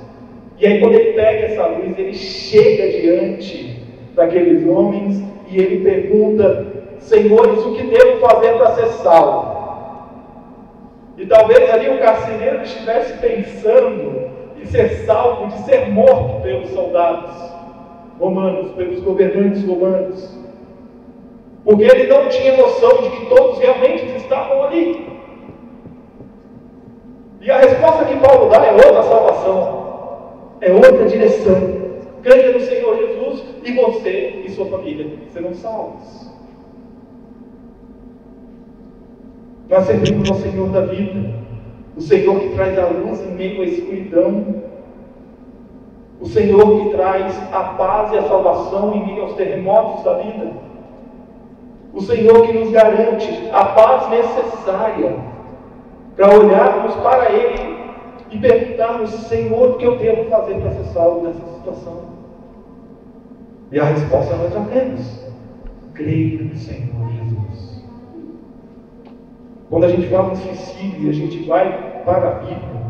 E 0.60 0.66
aí, 0.66 0.80
quando 0.80 0.96
ele 0.96 1.14
pega 1.14 1.46
essa 1.48 1.68
luz, 1.68 1.98
ele 1.98 2.14
chega 2.14 3.00
diante 3.00 3.80
daqueles 4.16 4.68
homens 4.68 5.24
e 5.50 5.60
ele 5.60 5.84
pergunta: 5.84 6.66
Senhores, 7.00 7.60
o 7.66 7.76
que 7.76 7.84
devo 7.84 8.20
fazer 8.20 8.54
para 8.54 8.76
ser 8.76 8.88
salvo? 9.04 9.58
E 11.18 11.26
talvez 11.26 11.70
ali 11.70 11.90
o 11.90 12.00
carcereiro 12.00 12.62
estivesse 12.62 13.18
pensando 13.18 14.30
de 14.56 14.68
ser 14.68 14.90
salvo, 15.06 15.48
de 15.48 15.60
ser 15.64 15.90
morto 15.90 16.42
pelos 16.42 16.70
soldados 16.70 17.36
romanos, 18.20 18.72
pelos 18.72 19.00
governantes 19.02 19.64
romanos. 19.66 20.38
Porque 21.64 21.84
ele 21.84 22.08
não 22.08 22.30
tinha 22.30 22.56
noção 22.56 23.02
de 23.02 23.10
que 23.10 23.26
todos 23.28 23.60
realmente 23.60 24.06
estavam 24.16 24.64
ali. 24.64 25.17
E 27.42 27.52
a 27.52 27.60
resposta 27.60 28.06
que 28.06 28.18
Paulo 28.18 28.50
dá 28.50 28.66
é 28.66 28.72
outra 28.72 29.04
salvação, 29.04 29.88
é 30.62 30.72
outra 30.72 31.06
direção. 31.06 31.78
Creia 32.24 32.52
no 32.52 32.60
Senhor 32.60 32.98
Jesus 32.98 33.44
e 33.64 33.74
você 33.74 34.42
e 34.46 34.50
sua 34.50 34.66
família 34.66 35.08
serão 35.32 35.54
salvos. 35.54 36.32
Nós 39.70 39.86
servimos 39.86 40.30
ao 40.30 40.38
Senhor 40.38 40.70
da 40.70 40.82
vida 40.82 41.38
o 41.96 42.02
Senhor 42.02 42.40
que 42.40 42.50
traz 42.50 42.78
a 42.78 42.86
luz 42.86 43.22
em 43.22 43.32
meio 43.32 43.62
à 43.62 43.66
escuridão, 43.66 44.64
o 46.22 46.28
Senhor 46.28 46.84
que 46.84 46.90
traz 46.90 47.36
a 47.52 47.64
paz 47.64 48.14
e 48.14 48.18
a 48.18 48.24
salvação 48.24 48.94
em 48.94 49.06
meio 49.06 49.24
aos 49.24 49.34
terremotos 49.34 50.04
da 50.04 50.14
vida, 50.14 50.52
o 51.94 52.02
Senhor 52.02 52.46
que 52.46 52.54
nos 52.54 52.72
garante 52.72 53.50
a 53.52 53.66
paz 53.66 54.10
necessária 54.10 55.37
para 56.18 56.36
olharmos 56.36 56.96
para 56.96 57.32
Ele 57.32 57.78
e 58.32 58.38
perguntarmos: 58.40 59.12
Senhor, 59.12 59.70
o 59.70 59.78
que 59.78 59.86
eu 59.86 59.98
devo 59.98 60.30
fazer 60.30 60.56
para 60.56 60.72
ser 60.72 60.84
salvo 60.86 61.28
dessa 61.28 61.46
situação? 61.54 62.18
E 63.72 63.80
a 63.80 63.86
resposta 63.86 64.36
nós 64.36 64.52
já 64.52 64.66
temos: 64.66 65.30
creia 65.94 66.42
no 66.42 66.56
Senhor 66.56 67.10
Jesus. 67.12 67.86
Quando 69.70 69.86
a 69.86 69.90
gente 69.90 70.08
vai 70.08 70.30
no 70.30 70.36
suicídio 70.36 71.04
e 71.04 71.10
a 71.10 71.14
gente 71.14 71.44
vai 71.44 72.02
para 72.04 72.28
a 72.28 72.34
Bíblia, 72.40 72.82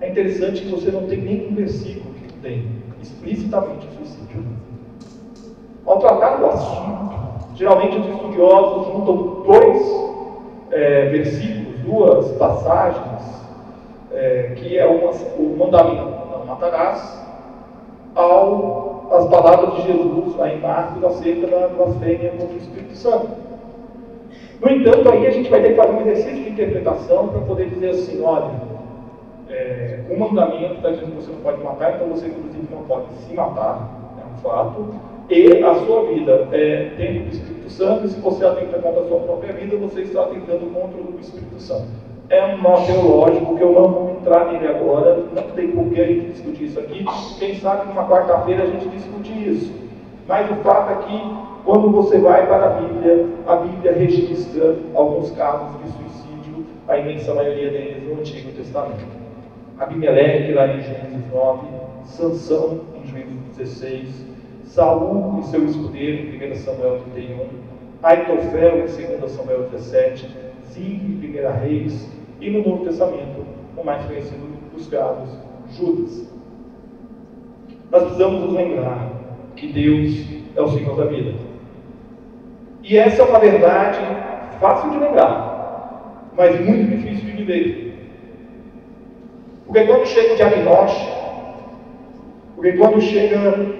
é 0.00 0.10
interessante 0.10 0.62
que 0.62 0.70
você 0.70 0.90
não 0.90 1.06
tem 1.06 1.20
nenhum 1.20 1.54
versículo 1.54 2.14
que 2.14 2.32
tem 2.38 2.68
explicitamente 3.00 3.86
suicídio. 3.96 4.44
Ao 5.86 6.00
tratar 6.00 6.36
do 6.36 6.46
assunto, 6.46 7.14
geralmente 7.54 7.98
os 7.98 8.08
estudiosos 8.08 8.86
juntam 8.92 9.42
dois 9.44 10.06
é, 10.72 11.08
versículos, 11.10 11.65
duas 11.86 12.32
passagens, 12.32 13.22
é, 14.12 14.52
que 14.56 14.78
é 14.78 14.86
uma, 14.86 15.10
o 15.10 15.56
mandamento 15.58 16.26
não 16.30 16.46
matarás, 16.46 17.24
ao 18.14 18.96
as 19.10 19.28
palavras 19.28 19.74
de 19.76 19.82
Jesus 19.82 20.36
lá 20.36 20.52
em 20.52 20.60
Marcos 20.60 21.04
acerca 21.04 21.46
da 21.46 21.68
blasfêmia 21.68 22.30
contra 22.32 22.54
o 22.54 22.58
Espírito 22.58 22.96
Santo. 22.96 23.28
No 24.60 24.70
entanto, 24.70 25.08
aí 25.10 25.26
a 25.26 25.30
gente 25.30 25.50
vai 25.50 25.62
ter 25.62 25.70
que 25.70 25.76
fazer 25.76 25.92
um 25.92 26.00
exercício 26.00 26.44
de 26.44 26.50
interpretação 26.50 27.28
para 27.28 27.40
poder 27.42 27.68
dizer 27.68 27.90
assim, 27.90 28.22
olha, 28.22 28.50
é, 29.50 30.00
o 30.10 30.18
mandamento 30.18 30.74
está 30.74 30.90
dizendo 30.90 31.10
que 31.10 31.22
você 31.22 31.30
não 31.30 31.40
pode 31.40 31.62
matar, 31.62 31.94
então 31.94 32.08
você 32.08 32.26
inclusive 32.26 32.66
não 32.70 32.82
pode 32.82 33.06
se 33.26 33.34
matar, 33.34 33.88
é 34.20 34.24
um 34.26 34.42
fato, 34.42 34.94
e 35.28 35.62
a 35.62 35.74
sua 35.74 36.06
vida 36.06 36.48
é 36.52 36.90
dentro 36.96 37.24
do 37.24 37.32
Espírito 37.32 37.70
Santo, 37.70 38.08
se 38.08 38.20
você 38.20 38.44
atenta 38.44 38.78
contra 38.78 39.02
a 39.02 39.08
sua 39.08 39.20
própria 39.20 39.52
vida, 39.54 39.76
você 39.76 40.02
está 40.02 40.22
atentando 40.22 40.66
contra 40.72 41.00
o 41.00 41.18
Espírito 41.20 41.60
Santo. 41.60 41.88
É 42.28 42.54
um 42.54 42.62
nó 42.62 42.80
teológico 42.82 43.56
que 43.56 43.62
eu 43.62 43.72
não 43.72 43.88
vou 43.88 44.16
entrar 44.20 44.52
nele 44.52 44.68
agora, 44.68 45.24
não 45.34 45.42
tem 45.54 45.72
por 45.72 45.90
que 45.90 46.00
a 46.00 46.06
gente 46.06 46.32
discutir 46.32 46.64
isso 46.64 46.78
aqui. 46.78 47.04
Quem 47.38 47.56
sabe 47.56 47.88
numa 47.88 48.08
quarta-feira 48.08 48.64
a 48.64 48.66
gente 48.66 48.88
discute 48.88 49.32
isso. 49.32 49.72
Mas 50.28 50.50
o 50.50 50.54
fato 50.56 50.92
é 50.92 51.06
que 51.06 51.20
quando 51.64 51.90
você 51.90 52.18
vai 52.18 52.46
para 52.46 52.66
a 52.66 52.80
Bíblia, 52.80 53.26
a 53.48 53.56
Bíblia 53.56 53.92
registra 53.92 54.76
alguns 54.94 55.32
casos 55.32 55.68
de 55.82 55.90
suicídio, 55.90 56.66
a 56.86 56.98
imensa 56.98 57.34
maioria 57.34 57.70
deles 57.70 58.04
no 58.04 58.20
Antigo 58.20 58.52
Testamento. 58.52 59.04
Abimeleque, 59.78 60.52
lá 60.52 60.68
em 60.68 60.80
Gênesis 60.80 61.32
9, 61.32 61.66
Sansão, 62.04 62.80
em 62.94 63.06
Gênesis 63.06 63.56
16, 63.56 64.35
Saul 64.76 65.40
e 65.40 65.44
seu 65.44 65.64
escudeiro, 65.64 66.36
em 66.36 66.52
1 66.52 66.54
Samuel 66.56 67.00
31, 67.14 67.46
Aitofel, 68.02 68.80
em 68.80 69.16
2 69.18 69.30
Samuel 69.32 69.70
17, 69.70 70.28
Zimri, 70.70 71.26
em 71.26 71.46
1 71.46 71.60
Reis, 71.62 72.10
e 72.42 72.50
no 72.50 72.62
Novo 72.62 72.84
Testamento, 72.84 73.46
o 73.74 73.82
mais 73.82 74.04
conhecido 74.04 74.46
dos 74.74 74.86
casos, 74.88 75.30
Judas. 75.70 76.30
Nós 77.90 78.02
precisamos 78.02 78.42
nos 78.42 78.52
lembrar 78.52 79.12
que 79.56 79.72
Deus 79.72 80.26
é 80.54 80.60
o 80.60 80.68
Senhor 80.68 80.94
da 80.94 81.06
vida. 81.06 81.32
E 82.82 82.98
essa 82.98 83.22
é 83.22 83.24
uma 83.24 83.38
verdade 83.38 84.00
fácil 84.60 84.90
de 84.90 84.98
lembrar, 84.98 86.28
mas 86.36 86.60
muito 86.60 86.96
difícil 86.98 87.24
de 87.24 87.44
viver. 87.44 87.94
Porque 89.64 89.86
quando 89.86 90.04
chega 90.04 90.34
o 90.34 90.36
diagnóstico, 90.36 91.16
porque 92.54 92.72
quando 92.72 93.00
chega 93.00 93.75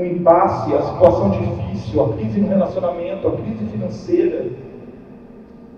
o 0.00 0.06
impasse, 0.06 0.74
a 0.74 0.82
situação 0.82 1.30
difícil, 1.30 2.04
a 2.04 2.12
crise 2.14 2.40
no 2.40 2.48
relacionamento, 2.48 3.28
a 3.28 3.36
crise 3.36 3.64
financeira, 3.66 4.46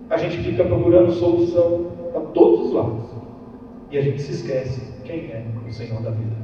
a 0.09 0.17
gente 0.17 0.39
fica 0.39 0.65
procurando 0.65 1.11
solução 1.13 1.87
a 2.15 2.21
todos 2.21 2.67
os 2.67 2.73
lados. 2.73 3.11
E 3.91 3.99
a 3.99 4.03
gente 4.03 4.23
se 4.23 4.33
esquece 4.33 4.93
quem 5.05 5.31
é 5.31 5.45
o 5.67 5.73
Senhor 5.73 6.03
da 6.03 6.11
vida. 6.11 6.37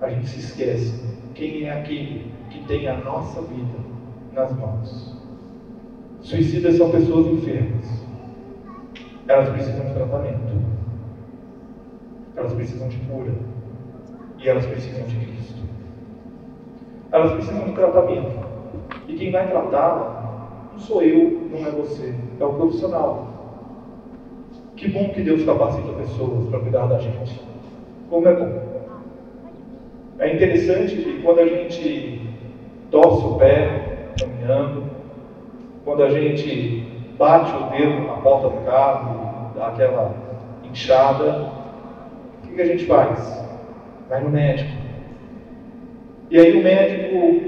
A 0.00 0.08
gente 0.08 0.26
se 0.26 0.40
esquece 0.40 1.02
quem 1.34 1.64
é 1.64 1.72
aquele 1.72 2.32
que 2.50 2.64
tem 2.64 2.88
a 2.88 2.96
nossa 2.98 3.40
vida 3.42 3.78
nas 4.32 4.56
mãos. 4.56 5.16
Suicidas 6.20 6.76
são 6.76 6.90
pessoas 6.90 7.26
enfermas. 7.26 8.04
Elas 9.28 9.48
precisam 9.50 9.84
de 9.84 9.94
tratamento. 9.94 10.62
Elas 12.36 12.52
precisam 12.54 12.88
de 12.88 12.96
cura. 12.98 13.32
E 14.38 14.48
elas 14.48 14.66
precisam 14.66 15.06
de 15.06 15.16
Cristo. 15.16 15.62
Elas 17.12 17.32
precisam 17.32 17.64
de 17.64 17.72
tratamento. 17.72 18.32
E 19.06 19.14
quem 19.14 19.30
vai 19.30 19.48
tratá-la 19.48 20.70
não 20.72 20.78
sou 20.78 21.02
eu, 21.02 21.48
não 21.50 21.66
é 21.66 21.70
você, 21.70 22.14
é 22.40 22.44
o 22.44 22.54
profissional. 22.54 23.28
Que 24.74 24.88
bom 24.88 25.10
que 25.10 25.22
Deus 25.22 25.44
capacita 25.44 25.92
pessoas 25.92 26.48
para 26.48 26.60
cuidar 26.60 26.86
da 26.86 26.98
gente. 26.98 27.40
Como 28.08 28.26
é 28.26 28.34
bom. 28.34 28.72
É 30.18 30.34
interessante 30.34 30.96
que 30.96 31.22
quando 31.22 31.40
a 31.40 31.46
gente 31.46 32.20
torce 32.90 33.26
o 33.26 33.34
pé 33.36 34.08
caminhando, 34.18 34.84
quando 35.84 36.02
a 36.02 36.08
gente 36.08 36.86
bate 37.18 37.52
o 37.54 37.70
dedo 37.70 38.06
na 38.06 38.14
porta 38.14 38.48
do 38.48 38.64
carro 38.64 39.52
dá 39.54 39.68
aquela 39.68 40.14
inchada, 40.64 41.52
o 42.44 42.54
que 42.54 42.60
a 42.60 42.66
gente 42.66 42.86
faz? 42.86 43.44
Vai 44.08 44.22
no 44.22 44.30
médico. 44.30 44.81
E 46.32 46.38
aí 46.40 46.58
o 46.58 46.62
médico 46.62 47.42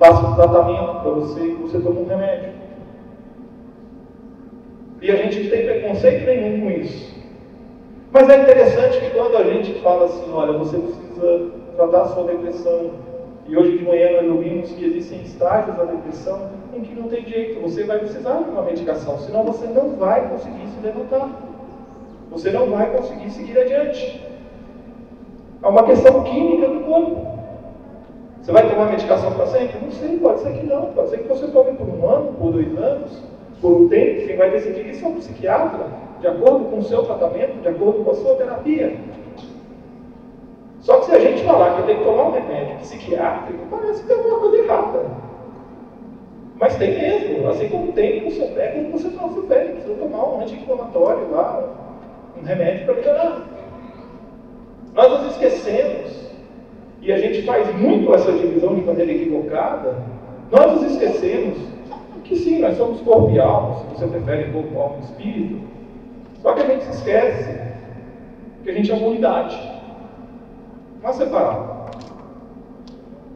passa 0.00 0.26
um 0.26 0.34
tratamento 0.34 1.00
para 1.00 1.10
você 1.12 1.40
e 1.42 1.54
você 1.62 1.78
toma 1.78 2.00
um 2.00 2.06
remédio. 2.06 2.54
E 5.00 5.10
a 5.12 5.14
gente 5.14 5.44
não 5.44 5.50
tem 5.50 5.64
preconceito 5.64 6.26
nenhum 6.26 6.60
com 6.60 6.70
isso. 6.72 7.14
Mas 8.10 8.28
é 8.28 8.42
interessante 8.42 8.98
que 8.98 9.10
quando 9.10 9.36
a 9.36 9.44
gente 9.44 9.74
fala 9.74 10.06
assim, 10.06 10.28
olha, 10.32 10.58
você 10.58 10.76
precisa 10.76 11.52
tratar 11.76 12.02
a 12.02 12.06
sua 12.06 12.24
depressão, 12.24 12.90
e 13.46 13.56
hoje 13.56 13.78
de 13.78 13.84
manhã 13.84 14.20
nós 14.20 14.28
ouvimos 14.28 14.72
que 14.72 14.84
existem 14.84 15.22
estágios 15.22 15.76
da 15.76 15.84
depressão 15.84 16.50
em 16.74 16.80
que 16.80 16.96
não 16.96 17.06
tem 17.06 17.24
jeito, 17.24 17.60
você 17.60 17.84
vai 17.84 18.00
precisar 18.00 18.42
de 18.42 18.50
uma 18.50 18.62
medicação, 18.62 19.18
senão 19.18 19.44
você 19.44 19.68
não 19.68 19.90
vai 19.90 20.28
conseguir 20.28 20.66
se 20.66 20.84
levantar. 20.84 21.30
Você 22.32 22.50
não 22.50 22.70
vai 22.70 22.90
conseguir 22.90 23.30
seguir 23.30 23.56
adiante. 23.56 24.20
É 25.62 25.66
uma 25.68 25.84
questão 25.84 26.24
química 26.24 26.66
do 26.66 26.80
corpo. 26.80 27.35
Você 28.46 28.52
vai 28.52 28.70
tomar 28.70 28.90
medicação 28.90 29.32
para 29.32 29.46
sempre? 29.48 29.76
Não 29.82 29.90
sei, 29.90 30.18
pode 30.18 30.40
ser 30.40 30.52
que 30.52 30.66
não. 30.66 30.92
Pode 30.92 31.10
ser 31.10 31.18
que 31.18 31.26
você 31.26 31.48
tome 31.48 31.72
por 31.72 31.88
um 31.88 32.08
ano, 32.08 32.32
por 32.34 32.52
dois 32.52 32.78
anos, 32.78 33.20
por 33.60 33.72
um 33.72 33.88
tempo. 33.88 34.24
Quem 34.24 34.36
vai 34.36 34.52
decidir 34.52 34.88
isso 34.88 35.04
é 35.04 35.08
um 35.08 35.16
psiquiatra, 35.16 35.86
de 36.20 36.28
acordo 36.28 36.66
com 36.66 36.78
o 36.78 36.84
seu 36.84 37.02
tratamento, 37.02 37.60
de 37.60 37.66
acordo 37.66 38.04
com 38.04 38.10
a 38.12 38.14
sua 38.14 38.36
terapia. 38.36 38.96
Só 40.78 40.98
que 40.98 41.06
se 41.06 41.16
a 41.16 41.18
gente 41.18 41.42
falar 41.42 41.74
que 41.74 41.80
eu 41.80 41.86
tenho 41.86 41.98
que 41.98 42.04
tomar 42.04 42.22
um 42.22 42.30
remédio 42.30 42.76
psiquiátrico, 42.76 43.66
parece 43.68 44.02
que 44.02 44.06
tem 44.06 44.16
alguma 44.16 44.38
coisa 44.38 44.58
errada. 44.58 45.02
Mas 46.60 46.76
tem 46.76 46.90
mesmo, 46.92 47.48
assim 47.48 47.68
como 47.68 47.92
tem 47.94 48.20
com 48.20 48.28
o 48.28 48.30
seu 48.30 48.46
pé, 48.46 48.68
quando 48.68 48.92
você 48.92 49.08
toma 49.08 49.26
o 49.26 49.34
seu 49.34 49.42
pé, 49.42 49.64
precisa 49.64 49.94
tomar 49.94 50.24
um 50.24 50.40
anti-inflamatório 50.42 51.32
lá, 51.32 51.68
um 52.40 52.44
remédio 52.44 52.86
para 52.86 52.94
melhorar. 52.94 53.42
Nós 54.94 55.10
nos 55.10 55.32
esquecemos, 55.32 56.25
e 57.06 57.12
a 57.12 57.18
gente 57.18 57.42
faz 57.42 57.72
muito 57.76 58.12
essa 58.12 58.32
divisão 58.32 58.74
de 58.74 58.82
maneira 58.82 59.12
equivocada, 59.12 59.96
nós 60.50 60.72
nos 60.72 60.90
esquecemos 60.90 61.56
que 62.24 62.34
sim, 62.34 62.58
nós 62.58 62.76
somos 62.76 63.00
corpo 63.02 63.30
e 63.30 63.38
alma, 63.38 63.76
se 63.76 63.86
você 63.94 64.06
prefere 64.08 64.50
corpo, 64.50 64.76
alma 64.76 64.96
e 64.96 65.04
espírito, 65.04 65.60
só 66.42 66.52
que 66.52 66.62
a 66.62 66.66
gente 66.66 66.82
se 66.82 66.90
esquece 66.90 67.60
que 68.64 68.70
a 68.70 68.72
gente 68.72 68.90
é 68.90 68.94
uma 68.96 69.06
unidade. 69.06 69.56
Não 71.00 71.10
é 71.10 71.12
separado. 71.12 71.76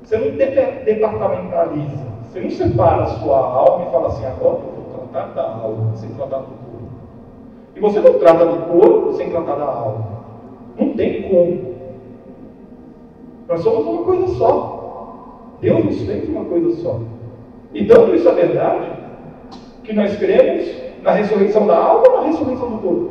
Você 0.02 0.18
não 0.18 0.36
departamentaliza. 0.84 2.10
Você 2.24 2.40
não 2.40 2.50
separa 2.50 3.04
a 3.04 3.06
sua 3.06 3.38
alma 3.38 3.86
e 3.86 3.92
fala 3.92 4.08
assim, 4.08 4.26
agora 4.26 4.56
eu 4.56 4.60
vou 4.60 5.06
tratar 5.12 5.32
da 5.34 5.42
alma 5.42 5.96
sem 5.96 6.10
tratar 6.10 6.38
do 6.38 6.46
corpo. 6.46 6.88
E 7.76 7.80
você 7.80 8.00
não 8.00 8.18
trata 8.18 8.44
do 8.44 8.66
corpo 8.66 9.12
sem 9.12 9.30
tratar 9.30 9.54
da 9.54 9.64
alma. 9.64 10.06
Não 10.76 10.94
tem 10.94 11.22
como. 11.22 11.69
Nós 13.50 13.62
somos 13.62 13.84
uma 13.84 14.04
coisa 14.04 14.28
só. 14.36 15.56
Deus 15.60 15.84
nos 15.84 16.02
fez 16.02 16.28
uma 16.28 16.44
coisa 16.44 16.70
só. 16.80 17.00
E 17.74 17.84
tanto 17.84 18.14
isso 18.14 18.28
é 18.28 18.32
verdade, 18.32 18.92
que 19.82 19.92
nós 19.92 20.16
cremos 20.16 20.70
na 21.02 21.10
ressurreição 21.10 21.66
da 21.66 21.76
alma 21.76 22.08
ou 22.08 22.20
na 22.20 22.26
ressurreição 22.28 22.70
do 22.70 22.78
corpo? 22.78 23.10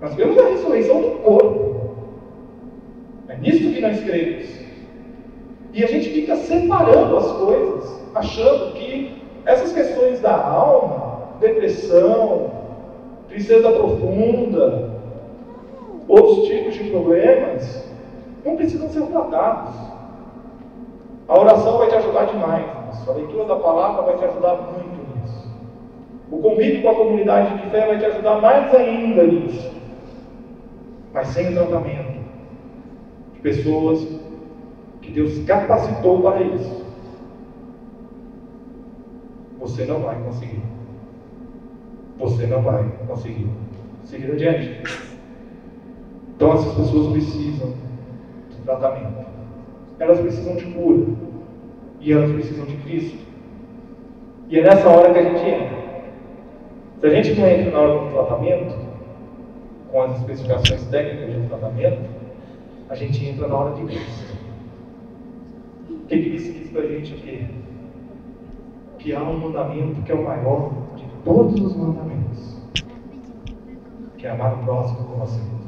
Nós 0.00 0.14
cremos 0.16 0.34
na 0.34 0.48
ressurreição 0.48 1.00
do 1.00 1.10
corpo. 1.22 1.90
É 3.28 3.36
nisso 3.36 3.72
que 3.72 3.80
nós 3.80 4.02
cremos. 4.02 4.48
E 5.72 5.84
a 5.84 5.86
gente 5.86 6.08
fica 6.08 6.34
separando 6.34 7.18
as 7.18 7.30
coisas, 7.30 8.02
achando 8.16 8.72
que 8.72 9.22
essas 9.46 9.72
questões 9.72 10.20
da 10.20 10.36
alma, 10.36 11.36
depressão, 11.38 12.50
tristeza 13.28 13.70
profunda, 13.70 14.90
outros 16.08 16.48
tipos 16.48 16.74
de 16.74 16.90
problemas, 16.90 17.89
não 18.44 18.56
precisam 18.56 18.88
ser 18.88 19.02
tratados. 19.06 19.74
A 21.28 21.38
oração 21.38 21.78
vai 21.78 21.88
te 21.88 21.94
ajudar 21.96 22.24
demais 22.24 22.66
nisso. 22.86 23.10
A 23.10 23.14
leitura 23.14 23.44
da 23.44 23.56
palavra 23.56 24.02
vai 24.02 24.16
te 24.16 24.24
ajudar 24.24 24.56
muito 24.56 25.18
nisso. 25.18 25.48
O 26.30 26.38
convite 26.38 26.82
com 26.82 26.90
a 26.90 26.94
comunidade 26.94 27.62
de 27.62 27.70
fé 27.70 27.86
vai 27.86 27.98
te 27.98 28.04
ajudar 28.06 28.40
mais 28.40 28.74
ainda 28.74 29.24
nisso. 29.24 29.70
Mas 31.12 31.28
sem 31.28 31.52
tratamento 31.52 32.20
pessoas 33.42 34.06
que 35.00 35.10
Deus 35.10 35.44
capacitou 35.44 36.20
para 36.20 36.42
isso. 36.42 36.84
Você 39.58 39.84
não 39.84 40.00
vai 40.00 40.16
conseguir. 40.22 40.62
Você 42.18 42.46
não 42.46 42.62
vai 42.62 42.84
conseguir 43.06 43.48
seguir 44.04 44.32
adiante. 44.32 44.82
Então 46.36 46.52
essas 46.52 46.74
pessoas 46.74 47.12
precisam 47.12 47.68
de 47.70 47.89
tratamento. 48.64 49.26
Elas 49.98 50.20
precisam 50.20 50.56
de 50.56 50.64
cura. 50.66 51.06
E 52.00 52.12
elas 52.12 52.32
precisam 52.32 52.64
de 52.64 52.76
Cristo. 52.78 53.18
E 54.48 54.58
é 54.58 54.62
nessa 54.62 54.88
hora 54.88 55.12
que 55.12 55.18
a 55.18 55.22
gente 55.22 55.48
entra. 55.48 55.80
Se 57.00 57.06
a 57.06 57.10
gente 57.10 57.40
não 57.40 57.48
entra 57.48 57.70
na 57.70 57.78
hora 57.78 58.04
do 58.04 58.12
tratamento, 58.12 58.74
com 59.90 60.02
as 60.02 60.18
especificações 60.18 60.84
técnicas 60.86 61.42
de 61.42 61.48
tratamento, 61.48 62.00
a 62.88 62.94
gente 62.94 63.24
entra 63.24 63.48
na 63.48 63.56
hora 63.56 63.74
de 63.74 63.84
Cristo. 63.84 64.36
O 65.90 66.06
que 66.06 66.22
Cristo 66.22 66.58
diz 66.58 66.70
para 66.70 66.82
a 66.82 66.86
gente 66.86 67.14
aqui? 67.14 67.46
Que 68.98 69.14
há 69.14 69.22
um 69.22 69.38
mandamento 69.38 70.02
que 70.02 70.12
é 70.12 70.14
o 70.14 70.24
maior 70.24 70.70
de 70.96 71.04
todos 71.24 71.60
os 71.60 71.76
mandamentos, 71.76 72.62
que 74.18 74.26
é 74.26 74.30
amar 74.30 74.54
o 74.54 74.64
próximo 74.64 75.08
como 75.08 75.22
a 75.22 75.26
si 75.26 75.40
mesmo. 75.40 75.60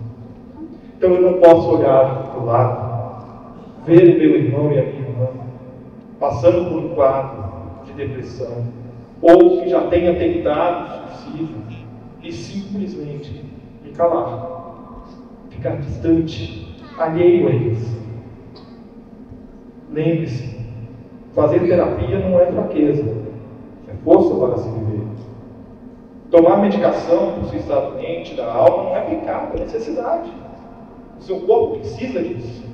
Então 0.96 1.11
eu 1.14 1.33
não 1.33 1.40
posso 1.40 1.76
olhar 1.76 2.22
lado, 2.40 3.25
ver 3.85 4.16
o 4.16 4.18
meu 4.18 4.37
irmão 4.37 4.73
e 4.73 4.79
a 4.79 4.83
minha 4.83 5.09
irmã 5.09 5.29
passando 6.23 6.71
por 6.71 6.79
um 6.79 6.95
quadro 6.95 7.42
de 7.85 7.92
depressão, 7.95 8.64
ou 9.21 9.61
que 9.61 9.68
já 9.68 9.88
tenha 9.88 10.14
tentado 10.14 11.09
suicídio, 11.18 11.57
e 12.23 12.33
simplesmente 12.33 13.45
me 13.83 13.90
calar, 13.90 15.03
ficar 15.51 15.77
distante 15.79 16.77
alheio 16.97 17.49
a 17.49 17.51
eles. 17.51 18.03
Lembre-se, 19.90 20.61
fazer 21.35 21.59
terapia 21.66 22.21
não 22.21 22.38
é 22.38 22.47
fraqueza, 22.47 23.16
é 23.88 23.95
força 24.05 24.35
para 24.37 24.59
se 24.59 24.68
viver. 24.71 25.03
Tomar 26.31 26.59
medicação 26.59 27.33
para 27.33 27.40
o 27.40 27.49
seu 27.49 27.59
estado 27.59 27.95
doente 27.95 28.35
da 28.35 28.51
alma 28.53 28.85
não 28.85 28.97
é 28.97 29.01
pecado, 29.01 29.57
é 29.57 29.61
necessidade. 29.61 30.33
Seu 31.23 31.41
corpo 31.41 31.79
precisa 31.79 32.21
disso. 32.23 32.65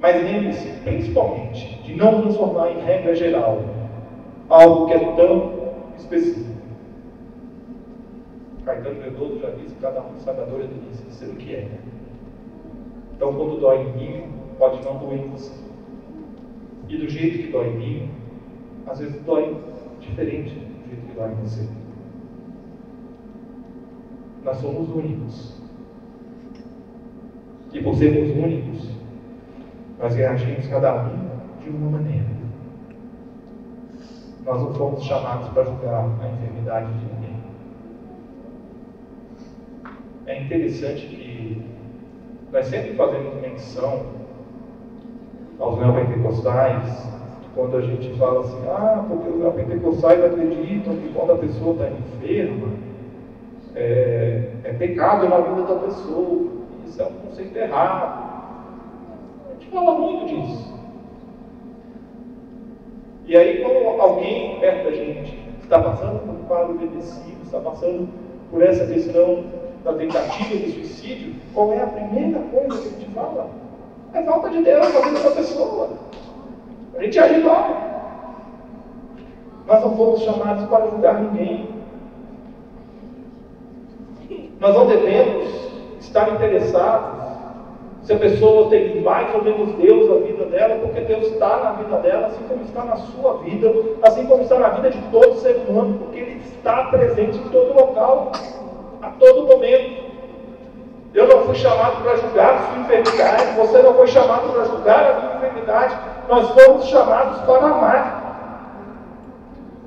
Mas 0.00 0.22
lembre-se, 0.22 0.68
principalmente, 0.84 1.82
de 1.82 1.94
não 1.96 2.22
transformar 2.22 2.70
em 2.70 2.80
regra 2.80 3.14
geral 3.14 3.62
algo 4.48 4.86
que 4.86 4.94
é 4.94 5.12
tão 5.16 5.72
específico. 5.98 6.50
Caetano 8.64 9.00
Veloso 9.00 9.40
já 9.40 9.50
disse 9.50 9.74
que 9.74 9.80
cada 9.80 10.00
um 10.02 10.18
sabe 10.20 10.42
a 10.42 10.44
dor 10.44 10.62
de 10.66 11.12
ser 11.12 11.26
o 11.26 11.36
que 11.36 11.54
é. 11.54 11.68
Então, 13.16 13.34
quando 13.34 13.60
dói 13.60 13.82
em 13.82 13.92
mim, 13.92 14.24
pode 14.58 14.82
não 14.84 14.96
doer 14.98 15.20
em 15.20 15.28
você. 15.30 15.52
E 16.88 16.96
do 16.96 17.08
jeito 17.08 17.38
que 17.38 17.52
dói 17.52 17.68
em 17.68 17.76
mim, 17.76 18.10
às 18.86 19.00
vezes 19.00 19.20
dói 19.22 19.56
diferente 20.00 20.54
do 20.54 20.88
jeito 20.88 21.06
que 21.08 21.14
dói 21.14 21.32
em 21.32 21.34
você. 21.34 21.68
Nós 24.44 24.56
somos 24.58 24.88
únicos. 24.90 25.59
E 27.72 27.82
por 27.82 27.94
sermos 27.94 28.30
únicos, 28.30 28.90
nós 29.98 30.14
reagimos 30.14 30.66
cada 30.66 31.02
um 31.04 31.30
de 31.62 31.70
uma 31.70 31.90
maneira. 31.90 32.26
Nós 34.44 34.60
não 34.60 34.74
fomos 34.74 35.04
chamados 35.04 35.48
para 35.50 35.64
julgar 35.64 36.04
a 36.04 36.28
enfermidade 36.28 36.86
de 36.86 37.14
ninguém. 37.14 37.20
é 40.30 40.42
interessante 40.42 41.06
que 41.06 41.62
nós 42.52 42.66
sempre 42.66 42.94
fazemos 42.94 43.34
menção 43.40 44.02
aos 45.58 45.78
neopentecostais, 45.78 47.10
quando 47.54 47.76
a 47.76 47.80
gente 47.80 48.16
fala 48.16 48.40
assim, 48.40 48.62
ah, 48.68 49.04
porque 49.08 49.28
os 49.28 49.38
neopentecostais 49.38 50.24
acreditam 50.24 50.96
que 50.96 51.12
quando 51.12 51.32
a 51.32 51.36
pessoa 51.36 51.72
está 51.72 51.88
enferma, 51.88 52.68
é, 53.74 54.52
é, 54.64 54.72
pecado 54.72 55.28
na 55.28 55.38
vida 55.40 55.62
da 55.62 55.80
pessoa. 55.80 56.49
Isso 56.90 57.02
é 57.02 57.06
um 57.06 57.28
conceito 57.28 57.56
errado. 57.56 58.32
A 59.48 59.52
gente 59.52 59.66
fala 59.70 59.96
muito 59.96 60.26
disso. 60.26 60.74
E 63.26 63.36
aí, 63.36 63.62
quando 63.62 64.00
alguém 64.00 64.58
perto 64.58 64.84
da 64.86 64.90
gente 64.90 65.38
está 65.62 65.80
passando 65.80 66.18
por 66.18 66.34
um 66.34 66.42
quadro 66.48 66.78
depressivo, 66.78 67.44
está 67.44 67.60
passando 67.60 68.08
por 68.50 68.60
essa 68.60 68.84
questão 68.92 69.44
da 69.84 69.92
tentativa 69.92 70.56
de 70.56 70.72
suicídio, 70.72 71.36
qual 71.54 71.72
é 71.72 71.80
a 71.80 71.86
primeira 71.86 72.40
coisa 72.40 72.82
que 72.82 72.88
a 72.88 72.98
gente 72.98 73.14
fala? 73.14 73.50
É 74.12 74.22
falta 74.22 74.50
de 74.50 74.60
Deus 74.60 74.92
na 74.92 75.00
vida 75.00 75.20
da 75.20 75.30
pessoa. 75.30 75.90
A 76.96 77.02
gente 77.04 77.18
age 77.20 77.40
logo. 77.40 77.76
Nós 79.68 79.80
não 79.80 79.96
fomos 79.96 80.22
chamados 80.22 80.68
para 80.68 80.90
julgar 80.90 81.22
ninguém. 81.22 81.68
Nós 84.58 84.74
não 84.74 84.88
devemos 84.88 85.69
estar 86.10 86.28
interessados 86.28 87.20
se 88.02 88.12
a 88.12 88.18
pessoa 88.18 88.68
tem 88.70 89.00
mais 89.02 89.32
ou 89.34 89.44
menos 89.44 89.74
Deus 89.76 90.08
na 90.08 90.26
vida 90.26 90.44
dela, 90.46 90.80
porque 90.82 91.00
Deus 91.02 91.26
está 91.26 91.58
na 91.58 91.72
vida 91.72 91.96
dela, 91.98 92.26
assim 92.26 92.42
como 92.48 92.62
está 92.64 92.84
na 92.84 92.96
sua 92.96 93.34
vida, 93.38 93.72
assim 94.02 94.26
como 94.26 94.42
está 94.42 94.58
na 94.58 94.68
vida 94.70 94.90
de 94.90 94.98
todo 95.12 95.38
ser 95.38 95.64
humano, 95.68 95.98
porque 95.98 96.18
Ele 96.18 96.42
está 96.44 96.84
presente 96.84 97.38
em 97.38 97.48
todo 97.50 97.74
local, 97.74 98.32
a 99.02 99.08
todo 99.10 99.46
momento. 99.46 100.10
Eu 101.12 101.28
não 101.28 101.44
fui 101.44 101.54
chamado 101.56 102.02
para 102.02 102.16
julgar 102.16 102.54
a 102.54 102.58
sua 102.58 102.80
enfermidade, 102.80 103.56
você 103.56 103.82
não 103.82 103.94
foi 103.94 104.06
chamado 104.06 104.52
para 104.52 104.64
julgar 104.64 105.10
a 105.10 105.20
minha 105.20 105.36
enfermidade, 105.36 105.96
nós 106.28 106.48
fomos 106.50 106.86
chamados 106.86 107.40
para 107.42 107.66
amar. 107.66 108.20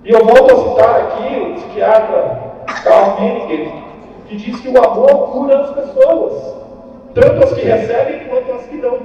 E 0.05 0.11
eu 0.11 0.23
volto 0.23 0.53
a 0.53 0.69
citar 0.69 1.01
aqui 1.01 1.39
o 1.39 1.53
psiquiatra 1.55 2.53
Carl 2.83 3.19
Menninger, 3.19 3.83
que 4.27 4.35
diz 4.35 4.59
que 4.59 4.69
o 4.69 4.83
amor 4.83 5.31
cura 5.31 5.61
as 5.61 5.73
pessoas, 5.73 6.55
tanto 7.13 7.43
as 7.43 7.53
que 7.53 7.61
recebem 7.61 8.27
quanto 8.27 8.51
as 8.51 8.65
que 8.65 8.77
dão. 8.77 8.99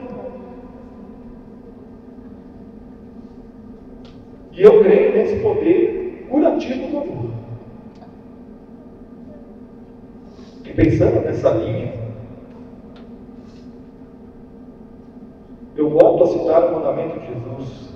E 4.53 4.63
eu 4.63 4.83
creio 4.83 5.13
nesse 5.13 5.41
poder 5.41 6.27
curativo 6.29 6.89
do 6.89 6.99
amor. 6.99 7.31
E 10.65 10.73
pensando 10.73 11.25
nessa 11.25 11.51
linha, 11.51 12.09
Eu 15.79 15.89
volto 15.91 16.25
a 16.25 16.27
citar 16.27 16.65
o 16.65 16.75
mandamento 16.75 17.21
de 17.21 17.27
Jesus. 17.27 17.89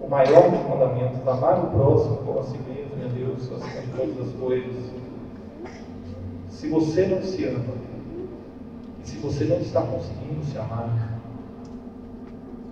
O 0.00 0.08
maior 0.08 0.50
dos 0.50 0.68
mandamentos, 0.68 1.28
amar 1.28 1.64
o 1.64 1.68
próximo 1.68 2.16
como 2.26 2.40
a 2.40 2.42
si 2.42 2.58
mesmo, 2.58 2.96
meu 2.96 3.08
Deus, 3.08 3.52
acima 3.52 3.82
de 3.82 3.92
todas 3.92 4.28
as 4.28 4.34
coisas. 4.34 5.01
Se 6.62 6.68
você 6.68 7.06
não 7.06 7.20
se 7.20 7.44
ama, 7.44 7.74
e 9.02 9.08
se 9.08 9.16
você 9.16 9.46
não 9.46 9.56
está 9.58 9.82
conseguindo 9.82 10.44
se 10.44 10.56
amar, 10.56 11.20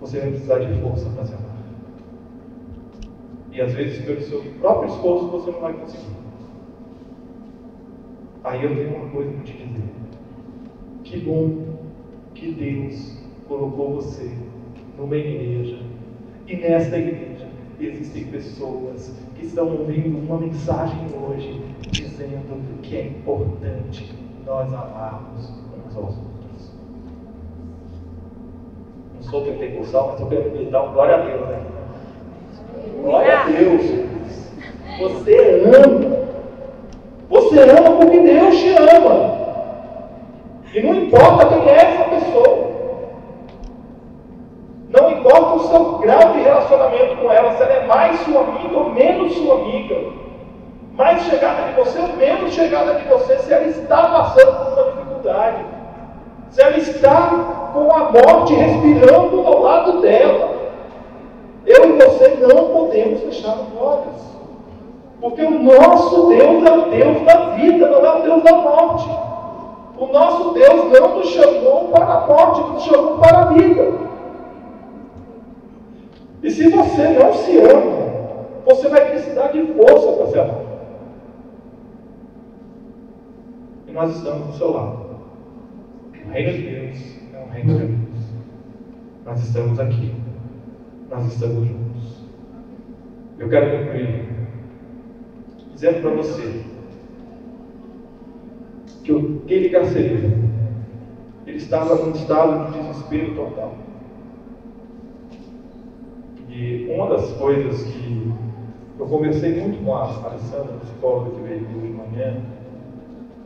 você 0.01 0.21
vai 0.21 0.31
precisar 0.31 0.61
de 0.61 0.81
força 0.81 1.11
para 1.11 1.27
se 1.27 1.35
amar. 1.35 1.59
E 3.51 3.61
às 3.61 3.73
vezes, 3.73 4.05
pelo 4.05 4.21
seu 4.21 4.45
próprio 4.61 4.95
esforço, 4.95 5.27
você 5.27 5.51
não 5.51 5.61
vai 5.61 5.73
conseguir. 5.73 6.07
Aí 8.45 8.63
eu 8.63 8.77
tenho 8.77 8.95
uma 8.95 9.11
coisa 9.11 9.33
para 9.33 9.43
te 9.43 9.55
dizer. 9.55 9.91
Que 11.03 11.19
bom 11.19 11.59
que 12.33 12.53
Deus 12.53 13.19
colocou 13.49 13.97
você 13.97 14.31
numa 14.97 15.17
igreja. 15.17 15.83
E 16.47 16.57
nesta 16.59 16.97
igreja 16.97 17.49
existem 17.81 18.27
pessoas 18.27 19.13
que 19.35 19.47
estão 19.47 19.69
ouvindo 19.77 20.17
uma 20.17 20.39
mensagem 20.39 21.07
hoje 21.13 21.70
dizendo 22.21 22.83
que 22.83 22.97
é 22.97 23.07
importante 23.07 24.15
nós 24.47 24.73
amarmos 24.73 25.51
uns 25.87 25.97
aos 25.97 26.17
outros. 26.17 26.73
Não 29.15 29.23
sou 29.23 29.43
pentecostal, 29.43 30.11
mas 30.13 30.21
eu 30.21 30.27
quero 30.27 30.71
dar 30.71 30.83
um 30.83 30.93
glória 30.93 31.15
a 31.15 31.19
Deus, 31.19 31.49
né? 31.49 31.61
Glória 33.03 33.39
a 33.39 33.45
Deus. 33.45 33.83
Você 34.99 35.63
ama. 35.65 36.21
Você 37.31 37.61
ama 37.61 37.97
porque 37.97 38.21
Deus 38.21 38.57
te 38.59 38.69
ama. 38.71 39.41
E 40.75 40.83
não 40.83 40.95
importa 40.95 41.49
quem 41.49 41.69
é 41.69 41.77
essa 41.77 42.05
pessoa. 42.05 42.71
Não 44.91 45.11
importa 45.13 45.55
o 45.55 45.69
seu 45.69 45.99
grau 45.99 46.33
de 46.33 46.41
relacionamento 46.41 47.17
com 47.17 47.31
ela, 47.31 47.55
se 47.55 47.63
ela 47.63 47.73
é 47.73 47.87
mais 47.87 48.21
sua 48.21 48.43
amiga 48.43 48.77
ou 48.77 48.91
menos 48.91 49.33
sua 49.35 49.61
amiga, 49.61 49.97
mais 51.01 51.23
chegada 51.23 51.63
de 51.63 51.81
você 51.81 51.99
ou 51.99 52.15
menos 52.19 52.53
chegada 52.53 52.93
de 52.97 53.09
você, 53.09 53.39
se 53.39 53.51
ela 53.51 53.67
está 53.67 54.03
passando 54.11 54.53
por 54.53 54.73
uma 54.75 54.93
dificuldade, 54.93 55.65
se 56.51 56.61
ela 56.61 56.77
está 56.77 57.71
com 57.73 57.91
a 57.91 58.11
morte 58.11 58.53
respirando 58.53 59.47
ao 59.47 59.63
lado 59.63 60.03
dela, 60.03 60.51
eu 61.65 61.89
e 61.89 61.93
você 62.05 62.37
não 62.41 62.69
podemos 62.69 63.19
fechar 63.23 63.55
os 63.55 63.81
olhos. 63.81 64.31
Porque 65.23 65.43
o 65.43 65.63
nosso 65.63 66.29
Deus 66.29 66.67
é 66.67 66.71
o 66.71 66.91
Deus 66.91 67.23
da 67.23 67.51
vida, 67.55 67.89
não 67.89 68.05
é 68.05 68.19
o 68.19 68.23
Deus 68.23 68.43
da 68.43 68.53
morte. 68.57 69.09
O 69.99 70.07
nosso 70.07 70.51
Deus 70.51 70.93
não 70.93 71.17
nos 71.17 71.29
chamou 71.31 71.89
para 71.89 72.05
a 72.05 72.27
morte, 72.27 72.73
nos 72.73 72.83
chamou 72.83 73.19
para 73.19 73.39
a 73.39 73.45
vida. 73.47 73.93
E 76.43 76.51
se 76.51 76.69
você 76.69 77.09
não 77.09 77.33
se 77.33 77.59
ama, 77.59 78.11
você 78.67 78.89
vai 78.89 79.07
precisar 79.07 79.49
de 79.49 79.65
força 79.73 80.13
para 80.13 80.27
se 80.27 80.39
amar. 80.39 80.70
E 83.91 83.93
nós 83.93 84.17
estamos 84.17 84.47
do 84.47 84.53
seu 84.53 84.71
lado. 84.71 85.05
O 86.25 86.31
reino 86.31 86.53
de 86.53 86.63
Deus 86.63 87.17
é 87.35 87.45
um 87.45 87.51
reino 87.51 87.77
de 87.77 87.87
Deus. 87.87 88.21
Nós 89.25 89.43
estamos 89.43 89.81
aqui. 89.81 90.15
Nós 91.11 91.27
estamos 91.27 91.67
juntos. 91.67 92.25
Eu 93.37 93.49
quero 93.49 93.79
concluir 93.79 94.31
dizendo 95.75 96.03
para 96.03 96.11
você 96.11 96.65
que 99.03 99.41
aquele 99.45 99.71
carcereiro 99.71 100.39
ele 101.45 101.57
estava 101.57 101.97
num 101.97 102.13
estado 102.13 102.71
de 102.71 102.79
desespero 102.79 103.35
total. 103.35 103.75
E 106.49 106.87
uma 106.95 107.09
das 107.09 107.33
coisas 107.33 107.83
que 107.83 108.33
eu 109.01 109.07
conversei 109.07 109.61
muito 109.61 109.85
com 109.85 109.97
a 109.97 110.05
Alessandra, 110.05 110.75
psicóloga 110.83 111.31
que 111.31 111.41
veio 111.41 111.67
hoje 111.67 111.89
de 111.89 111.93
manhã, 111.93 112.60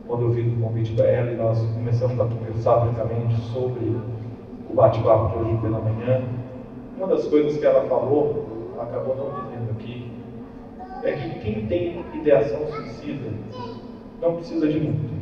quando 0.07 0.23
eu 0.23 0.33
fiz 0.33 0.51
o 0.53 0.61
convite 0.61 0.93
para 0.93 1.05
ela 1.07 1.31
e 1.31 1.35
nós 1.35 1.59
começamos 1.73 2.19
a 2.19 2.25
conversar 2.25 2.77
brincamente 2.77 3.35
sobre 3.53 3.85
o 4.69 4.73
bate-papo 4.73 5.37
de 5.37 5.45
hoje 5.45 5.57
pela 5.61 5.79
manhã, 5.79 6.23
uma 6.97 7.07
das 7.07 7.27
coisas 7.27 7.57
que 7.57 7.65
ela 7.65 7.87
falou, 7.87 8.45
ela 8.73 8.83
acabou 8.83 9.15
não 9.15 9.43
dizendo 9.43 9.71
aqui, 9.71 10.11
é 11.03 11.11
que 11.13 11.39
quem 11.39 11.65
tem 11.67 12.05
ideação 12.13 12.65
suicida 12.67 13.29
não 14.21 14.35
precisa 14.35 14.67
de 14.67 14.79
muito. 14.79 15.15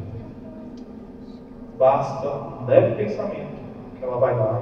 Basta 1.78 2.28
um 2.62 2.65
leve 2.65 2.96
pensamento 2.96 3.58
que 3.98 4.04
ela 4.04 4.17
vai 4.17 4.36
lá 4.36 4.62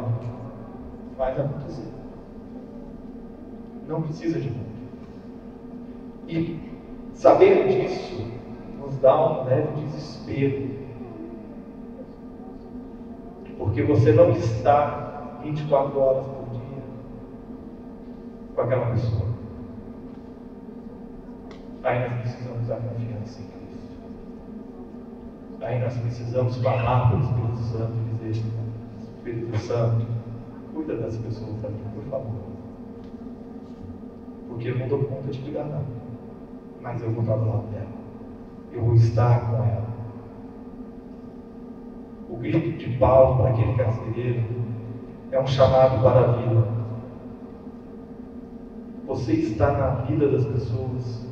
e 1.11 1.15
faz 1.15 1.39
acontecer 1.39 1.91
não 3.91 4.01
precisa 4.01 4.39
de 4.39 4.49
muito. 4.49 4.71
E 6.27 6.59
saber 7.13 7.67
disso 7.67 8.25
nos 8.81 8.97
dá 8.97 9.15
um 9.15 9.45
leve 9.45 9.81
desespero. 9.81 10.69
Porque 13.57 13.83
você 13.83 14.11
não 14.11 14.31
está 14.31 15.39
24 15.43 15.99
horas 15.99 16.25
por 16.25 16.49
dia 16.49 16.83
com 18.55 18.61
aquela 18.61 18.87
pessoa. 18.87 19.29
Aí 21.83 22.09
nós 22.09 22.21
precisamos 22.21 22.67
da 22.67 22.75
confiança 22.75 23.41
em 23.41 23.45
Cristo. 23.45 23.97
Aí 25.61 25.79
nós 25.79 25.97
precisamos 25.97 26.57
falar 26.57 27.09
para 27.09 27.17
o 27.17 27.21
Espírito 27.21 27.57
Santo 27.57 27.93
e 27.93 28.27
dizer: 28.27 28.43
Espírito 28.99 29.57
Santo, 29.57 30.05
cuida 30.73 30.97
das 30.97 31.17
pessoas 31.17 31.61
mim, 31.69 31.85
por 31.95 32.03
favor 32.09 32.51
porque 34.51 34.69
eu 34.69 34.77
não 34.77 34.87
dou 34.87 34.99
conta 35.05 35.31
de 35.31 35.39
cuidar 35.39 35.63
dela. 35.63 35.85
Mas 36.81 37.01
eu 37.01 37.11
vou 37.11 37.23
estar 37.23 37.35
do 37.35 37.47
lado 37.47 37.67
dela. 37.71 38.00
Eu 38.73 38.81
vou 38.83 38.93
estar 38.95 39.49
com 39.49 39.57
ela. 39.57 39.87
O 42.29 42.37
grito 42.37 42.77
de 42.77 42.97
Paulo 42.97 43.37
para 43.37 43.49
aquele 43.49 43.73
carcereiro 43.75 44.45
é 45.31 45.39
um 45.39 45.47
chamado 45.47 46.01
para 46.01 46.19
a 46.19 46.31
vida. 46.33 46.67
Você 49.05 49.33
está 49.33 49.71
na 49.71 49.89
vida 50.05 50.29
das 50.29 50.45
pessoas 50.45 51.27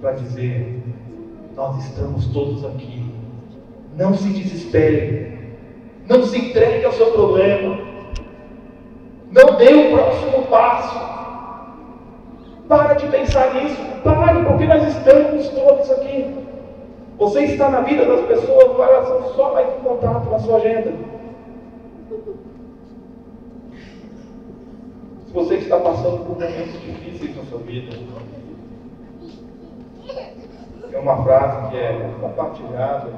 para 0.00 0.12
dizer: 0.12 0.82
Nós 1.54 1.84
estamos 1.84 2.26
todos 2.28 2.64
aqui 2.64 3.10
Não 3.96 4.12
se 4.12 4.28
desespere. 4.28 5.36
Não 6.06 6.22
se 6.24 6.38
entregue 6.38 6.84
ao 6.84 6.92
seu 6.92 7.12
problema. 7.12 7.78
Não 9.30 9.56
dê 9.56 9.74
o 9.74 9.90
próximo 9.92 10.42
passo. 10.46 11.06
Para 12.68 12.94
de 12.94 13.06
pensar 13.08 13.54
nisso. 13.54 13.80
Pare, 14.04 14.44
porque 14.44 14.66
nós 14.66 14.86
estamos 14.86 15.48
todos 15.48 15.90
aqui. 15.90 16.45
Você 17.18 17.44
está 17.44 17.70
na 17.70 17.80
vida 17.80 18.04
das 18.04 18.26
pessoas, 18.26 18.78
elas 18.78 19.08
são 19.08 19.34
só 19.34 19.54
mais 19.54 19.68
um 19.78 19.82
contato 19.82 20.28
na 20.28 20.38
sua 20.38 20.56
agenda. 20.56 20.92
Se 25.26 25.32
você 25.32 25.54
está 25.54 25.80
passando 25.80 26.26
por 26.26 26.34
momentos 26.34 26.80
difíceis 26.82 27.36
na 27.36 27.44
sua 27.44 27.58
vida, 27.60 27.96
tem 30.90 31.00
uma 31.00 31.22
frase 31.24 31.70
que 31.70 31.76
é 31.78 32.10
compartilhada, 32.20 33.10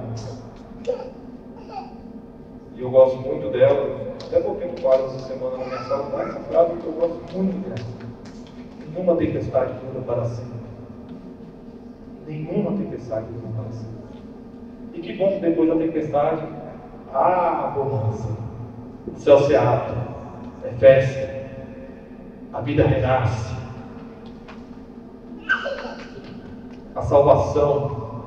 e 2.77 2.81
eu 2.81 2.91
gosto 2.91 3.17
muito 3.19 3.51
dela, 3.51 4.15
até 4.25 4.41
coloquei 4.41 4.69
no 4.69 4.81
quadro 4.81 5.07
essa 5.07 5.27
semana 5.27 5.57
na 5.57 5.65
minha 5.65 5.83
sala, 5.83 6.23
essa 6.23 6.41
frase 6.41 6.75
que 6.77 6.87
eu 6.87 6.93
gosto 6.93 7.37
muito 7.37 7.69
dela. 7.69 7.89
Nenhuma 8.93 9.17
tempestade 9.17 9.73
dura 9.81 10.05
para 10.05 10.25
sempre. 10.25 10.58
Nenhuma 12.29 12.77
tempestade 12.77 13.25
para 13.57 13.73
sempre. 13.73 14.21
E 14.93 15.01
que 15.01 15.15
bom 15.15 15.33
que 15.33 15.41
depois 15.41 15.67
da 15.67 15.77
tempestade 15.77 16.43
há 17.11 17.65
a 17.65 17.67
bonança. 17.69 18.37
O 19.07 19.19
céu 19.19 19.39
se 19.39 19.57
abre, 19.57 19.97
é 20.63 20.69
festa, 20.73 21.49
a 22.53 22.61
vida 22.61 22.85
renasce. 22.85 23.57
A 26.95 27.01
salvação, 27.01 28.21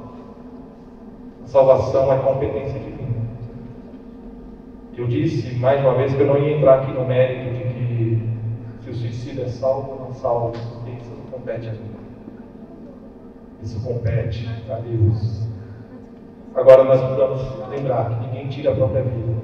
a 1.44 1.48
salvação 1.48 2.12
é 2.12 2.18
competência 2.18 2.80
divina. 2.80 3.22
Eu 4.98 5.06
disse 5.06 5.54
mais 5.58 5.80
uma 5.82 5.94
vez 5.94 6.12
que 6.16 6.22
eu 6.22 6.26
não 6.26 6.40
ia 6.40 6.58
entrar 6.58 6.82
aqui 6.82 6.92
no 6.92 7.06
mérito 7.06 7.54
de 7.54 7.64
que 7.70 8.84
se 8.84 8.90
o 8.90 8.96
suicídio 8.96 9.44
é 9.44 9.48
salvo 9.48 9.92
ou 9.92 10.00
não 10.00 10.14
salvo, 10.14 10.56
isso 10.56 11.12
não 11.12 11.32
compete 11.32 11.70
a 11.70 11.74
mim. 11.74 11.91
Isso 13.64 13.80
compete 13.82 14.48
a 14.70 14.76
Deus. 14.80 15.48
Agora 16.56 16.84
nós 16.84 17.00
precisamos 17.00 17.70
lembrar 17.70 18.10
que 18.10 18.28
ninguém 18.28 18.50
tira 18.50 18.72
a 18.72 18.76
própria 18.76 19.04
vida 19.04 19.36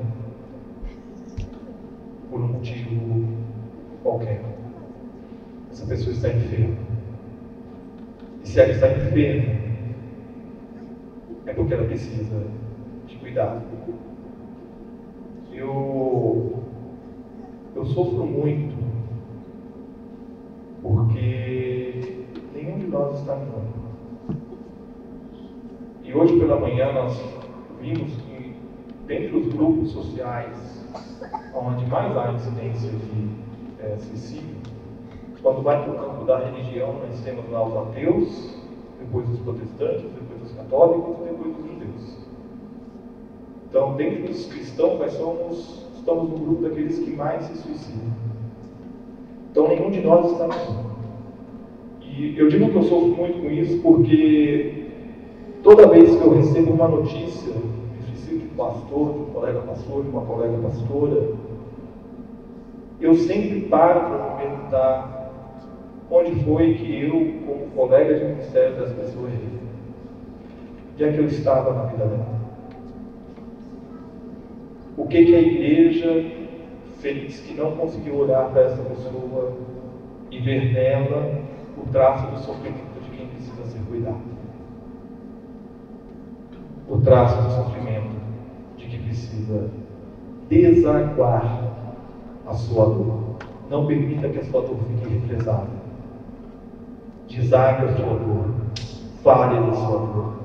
por 2.30 2.41
um 2.41 2.47
motivo 2.47 3.27
qualquer. 4.03 4.43
Essa 5.71 5.86
pessoa 5.86 6.13
está 6.13 6.30
enferma. 6.30 6.75
E 8.43 8.47
se 8.47 8.60
ela 8.60 8.71
está 8.71 8.91
enferma, 8.91 9.53
é 11.45 11.53
porque 11.53 11.73
ela 11.73 11.86
precisa 11.86 12.43
de 13.06 13.15
cuidado. 13.17 13.62
Eu, 15.53 16.63
eu 17.75 17.86
sofro 17.86 18.25
muito 18.25 18.75
porque 20.82 22.25
nenhum 22.53 22.77
de 22.77 22.88
nós 22.88 23.19
está 23.19 23.36
no 23.36 23.66
pela 26.47 26.62
manhã 26.62 26.93
nós 26.93 27.21
vimos 27.81 28.10
que, 28.21 28.55
dentre 29.05 29.36
os 29.36 29.53
grupos 29.53 29.91
sociais 29.91 30.88
onde 31.53 31.86
mais 31.88 32.15
há 32.15 32.31
incidência 32.31 32.89
de 32.89 33.83
é, 33.83 33.97
suicídio, 33.97 34.55
quando 35.41 35.62
vai 35.62 35.83
para 35.83 35.91
o 35.91 35.95
campo 35.97 36.23
da 36.23 36.39
religião, 36.39 36.93
nós 37.05 37.19
temos 37.19 37.49
lá 37.51 37.67
os 37.67 37.75
ateus, 37.89 38.55
depois 38.97 39.29
os 39.29 39.39
protestantes, 39.39 40.03
depois 40.03 40.49
os 40.49 40.53
católicos 40.53 41.17
e 41.19 41.29
depois 41.31 41.57
os 41.57 41.65
judeus. 41.65 42.17
Então, 43.69 43.95
dentro 43.97 44.27
dos 44.27 44.45
cristãos, 44.45 44.99
nós 44.99 45.13
somos, 45.13 45.86
estamos 45.97 46.29
no 46.29 46.38
grupo 46.38 46.62
daqueles 46.62 46.97
que 46.99 47.12
mais 47.12 47.43
se 47.43 47.57
suicidam. 47.57 48.07
Então, 49.51 49.67
nenhum 49.67 49.91
de 49.91 49.99
nós 49.99 50.31
está 50.31 50.47
no 50.47 50.88
E 52.01 52.38
eu 52.38 52.47
digo 52.47 52.69
que 52.69 52.77
eu 52.77 52.83
sofro 52.83 53.10
muito 53.10 53.41
com 53.41 53.51
isso 53.51 53.81
porque 53.81 54.76
Toda 55.67 55.86
vez 55.86 56.15
que 56.15 56.25
eu 56.25 56.34
recebo 56.34 56.71
uma 56.71 56.88
notícia 56.88 57.51
suicídio 58.06 58.39
de 58.39 58.45
um 58.45 58.56
pastor, 58.56 59.13
de 59.15 59.19
um 59.19 59.25
colega 59.25 59.60
pastor, 59.60 60.01
de 60.01 60.10
uma 60.10 60.21
colega 60.21 60.58
pastora, 60.60 61.30
eu 63.01 63.13
sempre 63.15 63.63
paro 63.63 63.99
para 63.99 64.30
me 64.30 64.41
perguntar 64.41 65.30
onde 66.10 66.41
foi 66.45 66.73
que 66.75 67.01
eu, 67.01 67.43
como 67.45 67.69
colega 67.75 68.17
de 68.17 68.25
ministério 68.27 68.77
das 68.77 68.93
pessoas, 68.93 69.34
onde 70.93 71.03
é 71.03 71.12
que 71.12 71.17
eu 71.17 71.25
estava 71.25 71.73
na 71.73 71.84
vida 71.88 72.06
dela. 72.06 72.39
O 74.95 75.06
que, 75.06 75.25
que 75.25 75.36
a 75.36 75.41
igreja 75.41 76.32
fez 76.99 77.41
que 77.41 77.53
não 77.53 77.71
conseguiu 77.71 78.15
olhar 78.19 78.51
para 78.51 78.62
essa 78.62 78.82
pessoa 78.84 79.51
e 80.32 80.39
ver 80.39 80.71
nela 80.71 81.41
o 81.77 81.91
traço 81.91 82.25
do 82.32 82.39
sofrimento 82.39 83.01
de 83.03 83.17
quem 83.17 83.27
precisa 83.27 83.65
ser 83.65 83.82
cuidado? 83.89 84.26
O 86.89 87.02
traço 87.02 87.41
do 87.41 87.50
sofrimento 87.52 88.15
de 88.78 88.86
que 88.86 88.97
precisa 89.00 89.69
desaguar 90.50 91.63
a 92.45 92.54
sua 92.54 92.86
dor. 92.86 93.38
Não 93.69 93.86
permita 93.86 94.30
que 94.30 94.39
a 94.39 94.43
sua 94.45 94.62
dor 94.62 94.78
fique 94.88 95.13
represada. 95.13 95.67
Desague 97.28 97.86
a 97.86 97.95
sua 97.95 98.17
dor. 98.17 98.45
Fale 99.21 99.60
da 99.60 99.73
sua 99.73 100.00
dor. 100.00 100.38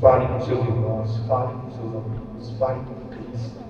Fale 0.00 0.28
com 0.28 0.40
seus 0.40 0.64
irmãos, 0.66 1.26
fale 1.26 1.52
com 1.54 1.70
seus 1.70 1.94
amigos, 1.94 2.50
fale 2.58 2.80
com 2.80 3.08
Cristo. 3.08 3.60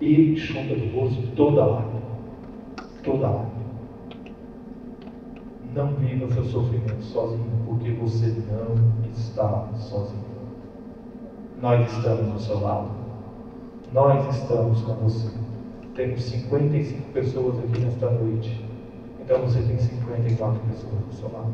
E 0.00 0.36
chupa 0.36 0.74
do 0.74 0.98
rosto 0.98 1.26
toda 1.34 1.62
a 1.62 1.66
lágrima. 1.66 2.00
Toda 3.02 3.26
a 3.26 3.30
lágrima. 3.30 3.49
Não 5.74 5.94
viva 5.94 6.28
seu 6.32 6.44
sofrimento 6.44 7.02
sozinho, 7.02 7.46
porque 7.64 7.92
você 7.92 8.34
não 8.50 8.74
está 9.12 9.68
sozinho. 9.76 10.24
Nós 11.62 11.88
estamos 11.92 12.32
do 12.32 12.40
seu 12.40 12.60
lado. 12.60 12.90
Nós 13.92 14.36
estamos 14.36 14.80
com 14.82 14.94
você. 14.94 15.30
Temos 15.94 16.22
55 16.24 17.12
pessoas 17.12 17.58
aqui 17.58 17.80
nesta 17.80 18.10
noite. 18.10 18.64
Então 19.20 19.42
você 19.42 19.62
tem 19.62 19.78
54 19.78 20.60
pessoas 20.60 21.04
do 21.08 21.14
seu 21.14 21.30
lado. 21.32 21.52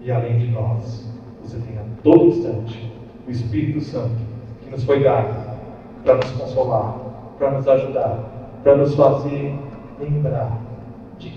E 0.00 0.10
além 0.10 0.38
de 0.38 0.50
nós, 0.52 1.06
você 1.42 1.58
tem 1.58 1.76
a 1.76 1.84
todo 2.02 2.26
instante 2.26 2.90
o 3.26 3.30
Espírito 3.30 3.80
Santo 3.82 4.16
que 4.62 4.70
nos 4.70 4.84
foi 4.84 5.02
dado 5.02 5.58
para 6.02 6.16
nos 6.16 6.30
consolar, 6.30 6.96
para 7.38 7.50
nos 7.50 7.68
ajudar, 7.68 8.60
para 8.62 8.76
nos 8.76 8.94
fazer 8.94 9.54
lembrar 9.98 10.59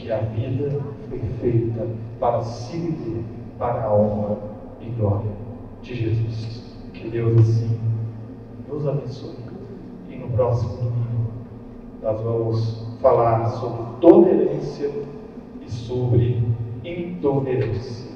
que 0.04 0.12
a 0.12 0.18
vida 0.18 0.82
foi 1.08 1.20
feita 1.40 1.88
para 2.20 2.42
se 2.42 2.78
viver 2.78 3.24
para 3.58 3.86
a 3.86 3.96
honra 3.96 4.38
e 4.82 4.90
glória 4.90 5.32
de 5.82 5.96
Jesus. 5.96 6.76
Que 6.94 7.08
Deus 7.10 7.40
assim 7.40 7.80
nos 8.68 8.86
abençoe. 8.86 9.36
E 10.10 10.18
no 10.18 10.28
próximo 10.32 10.76
domingo 10.76 11.32
nós 12.02 12.20
vamos 12.20 12.86
falar 13.02 13.48
sobre 13.52 14.00
tolerância 14.02 14.92
e 15.66 15.72
sobre 15.72 16.44
intolerância. 16.84 18.12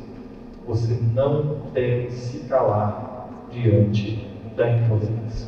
Você 0.67 1.00
não 1.13 1.71
deve 1.73 2.12
se 2.12 2.39
calar 2.50 3.30
diante 3.50 4.28
da 4.58 4.69
intolerância. 4.69 5.46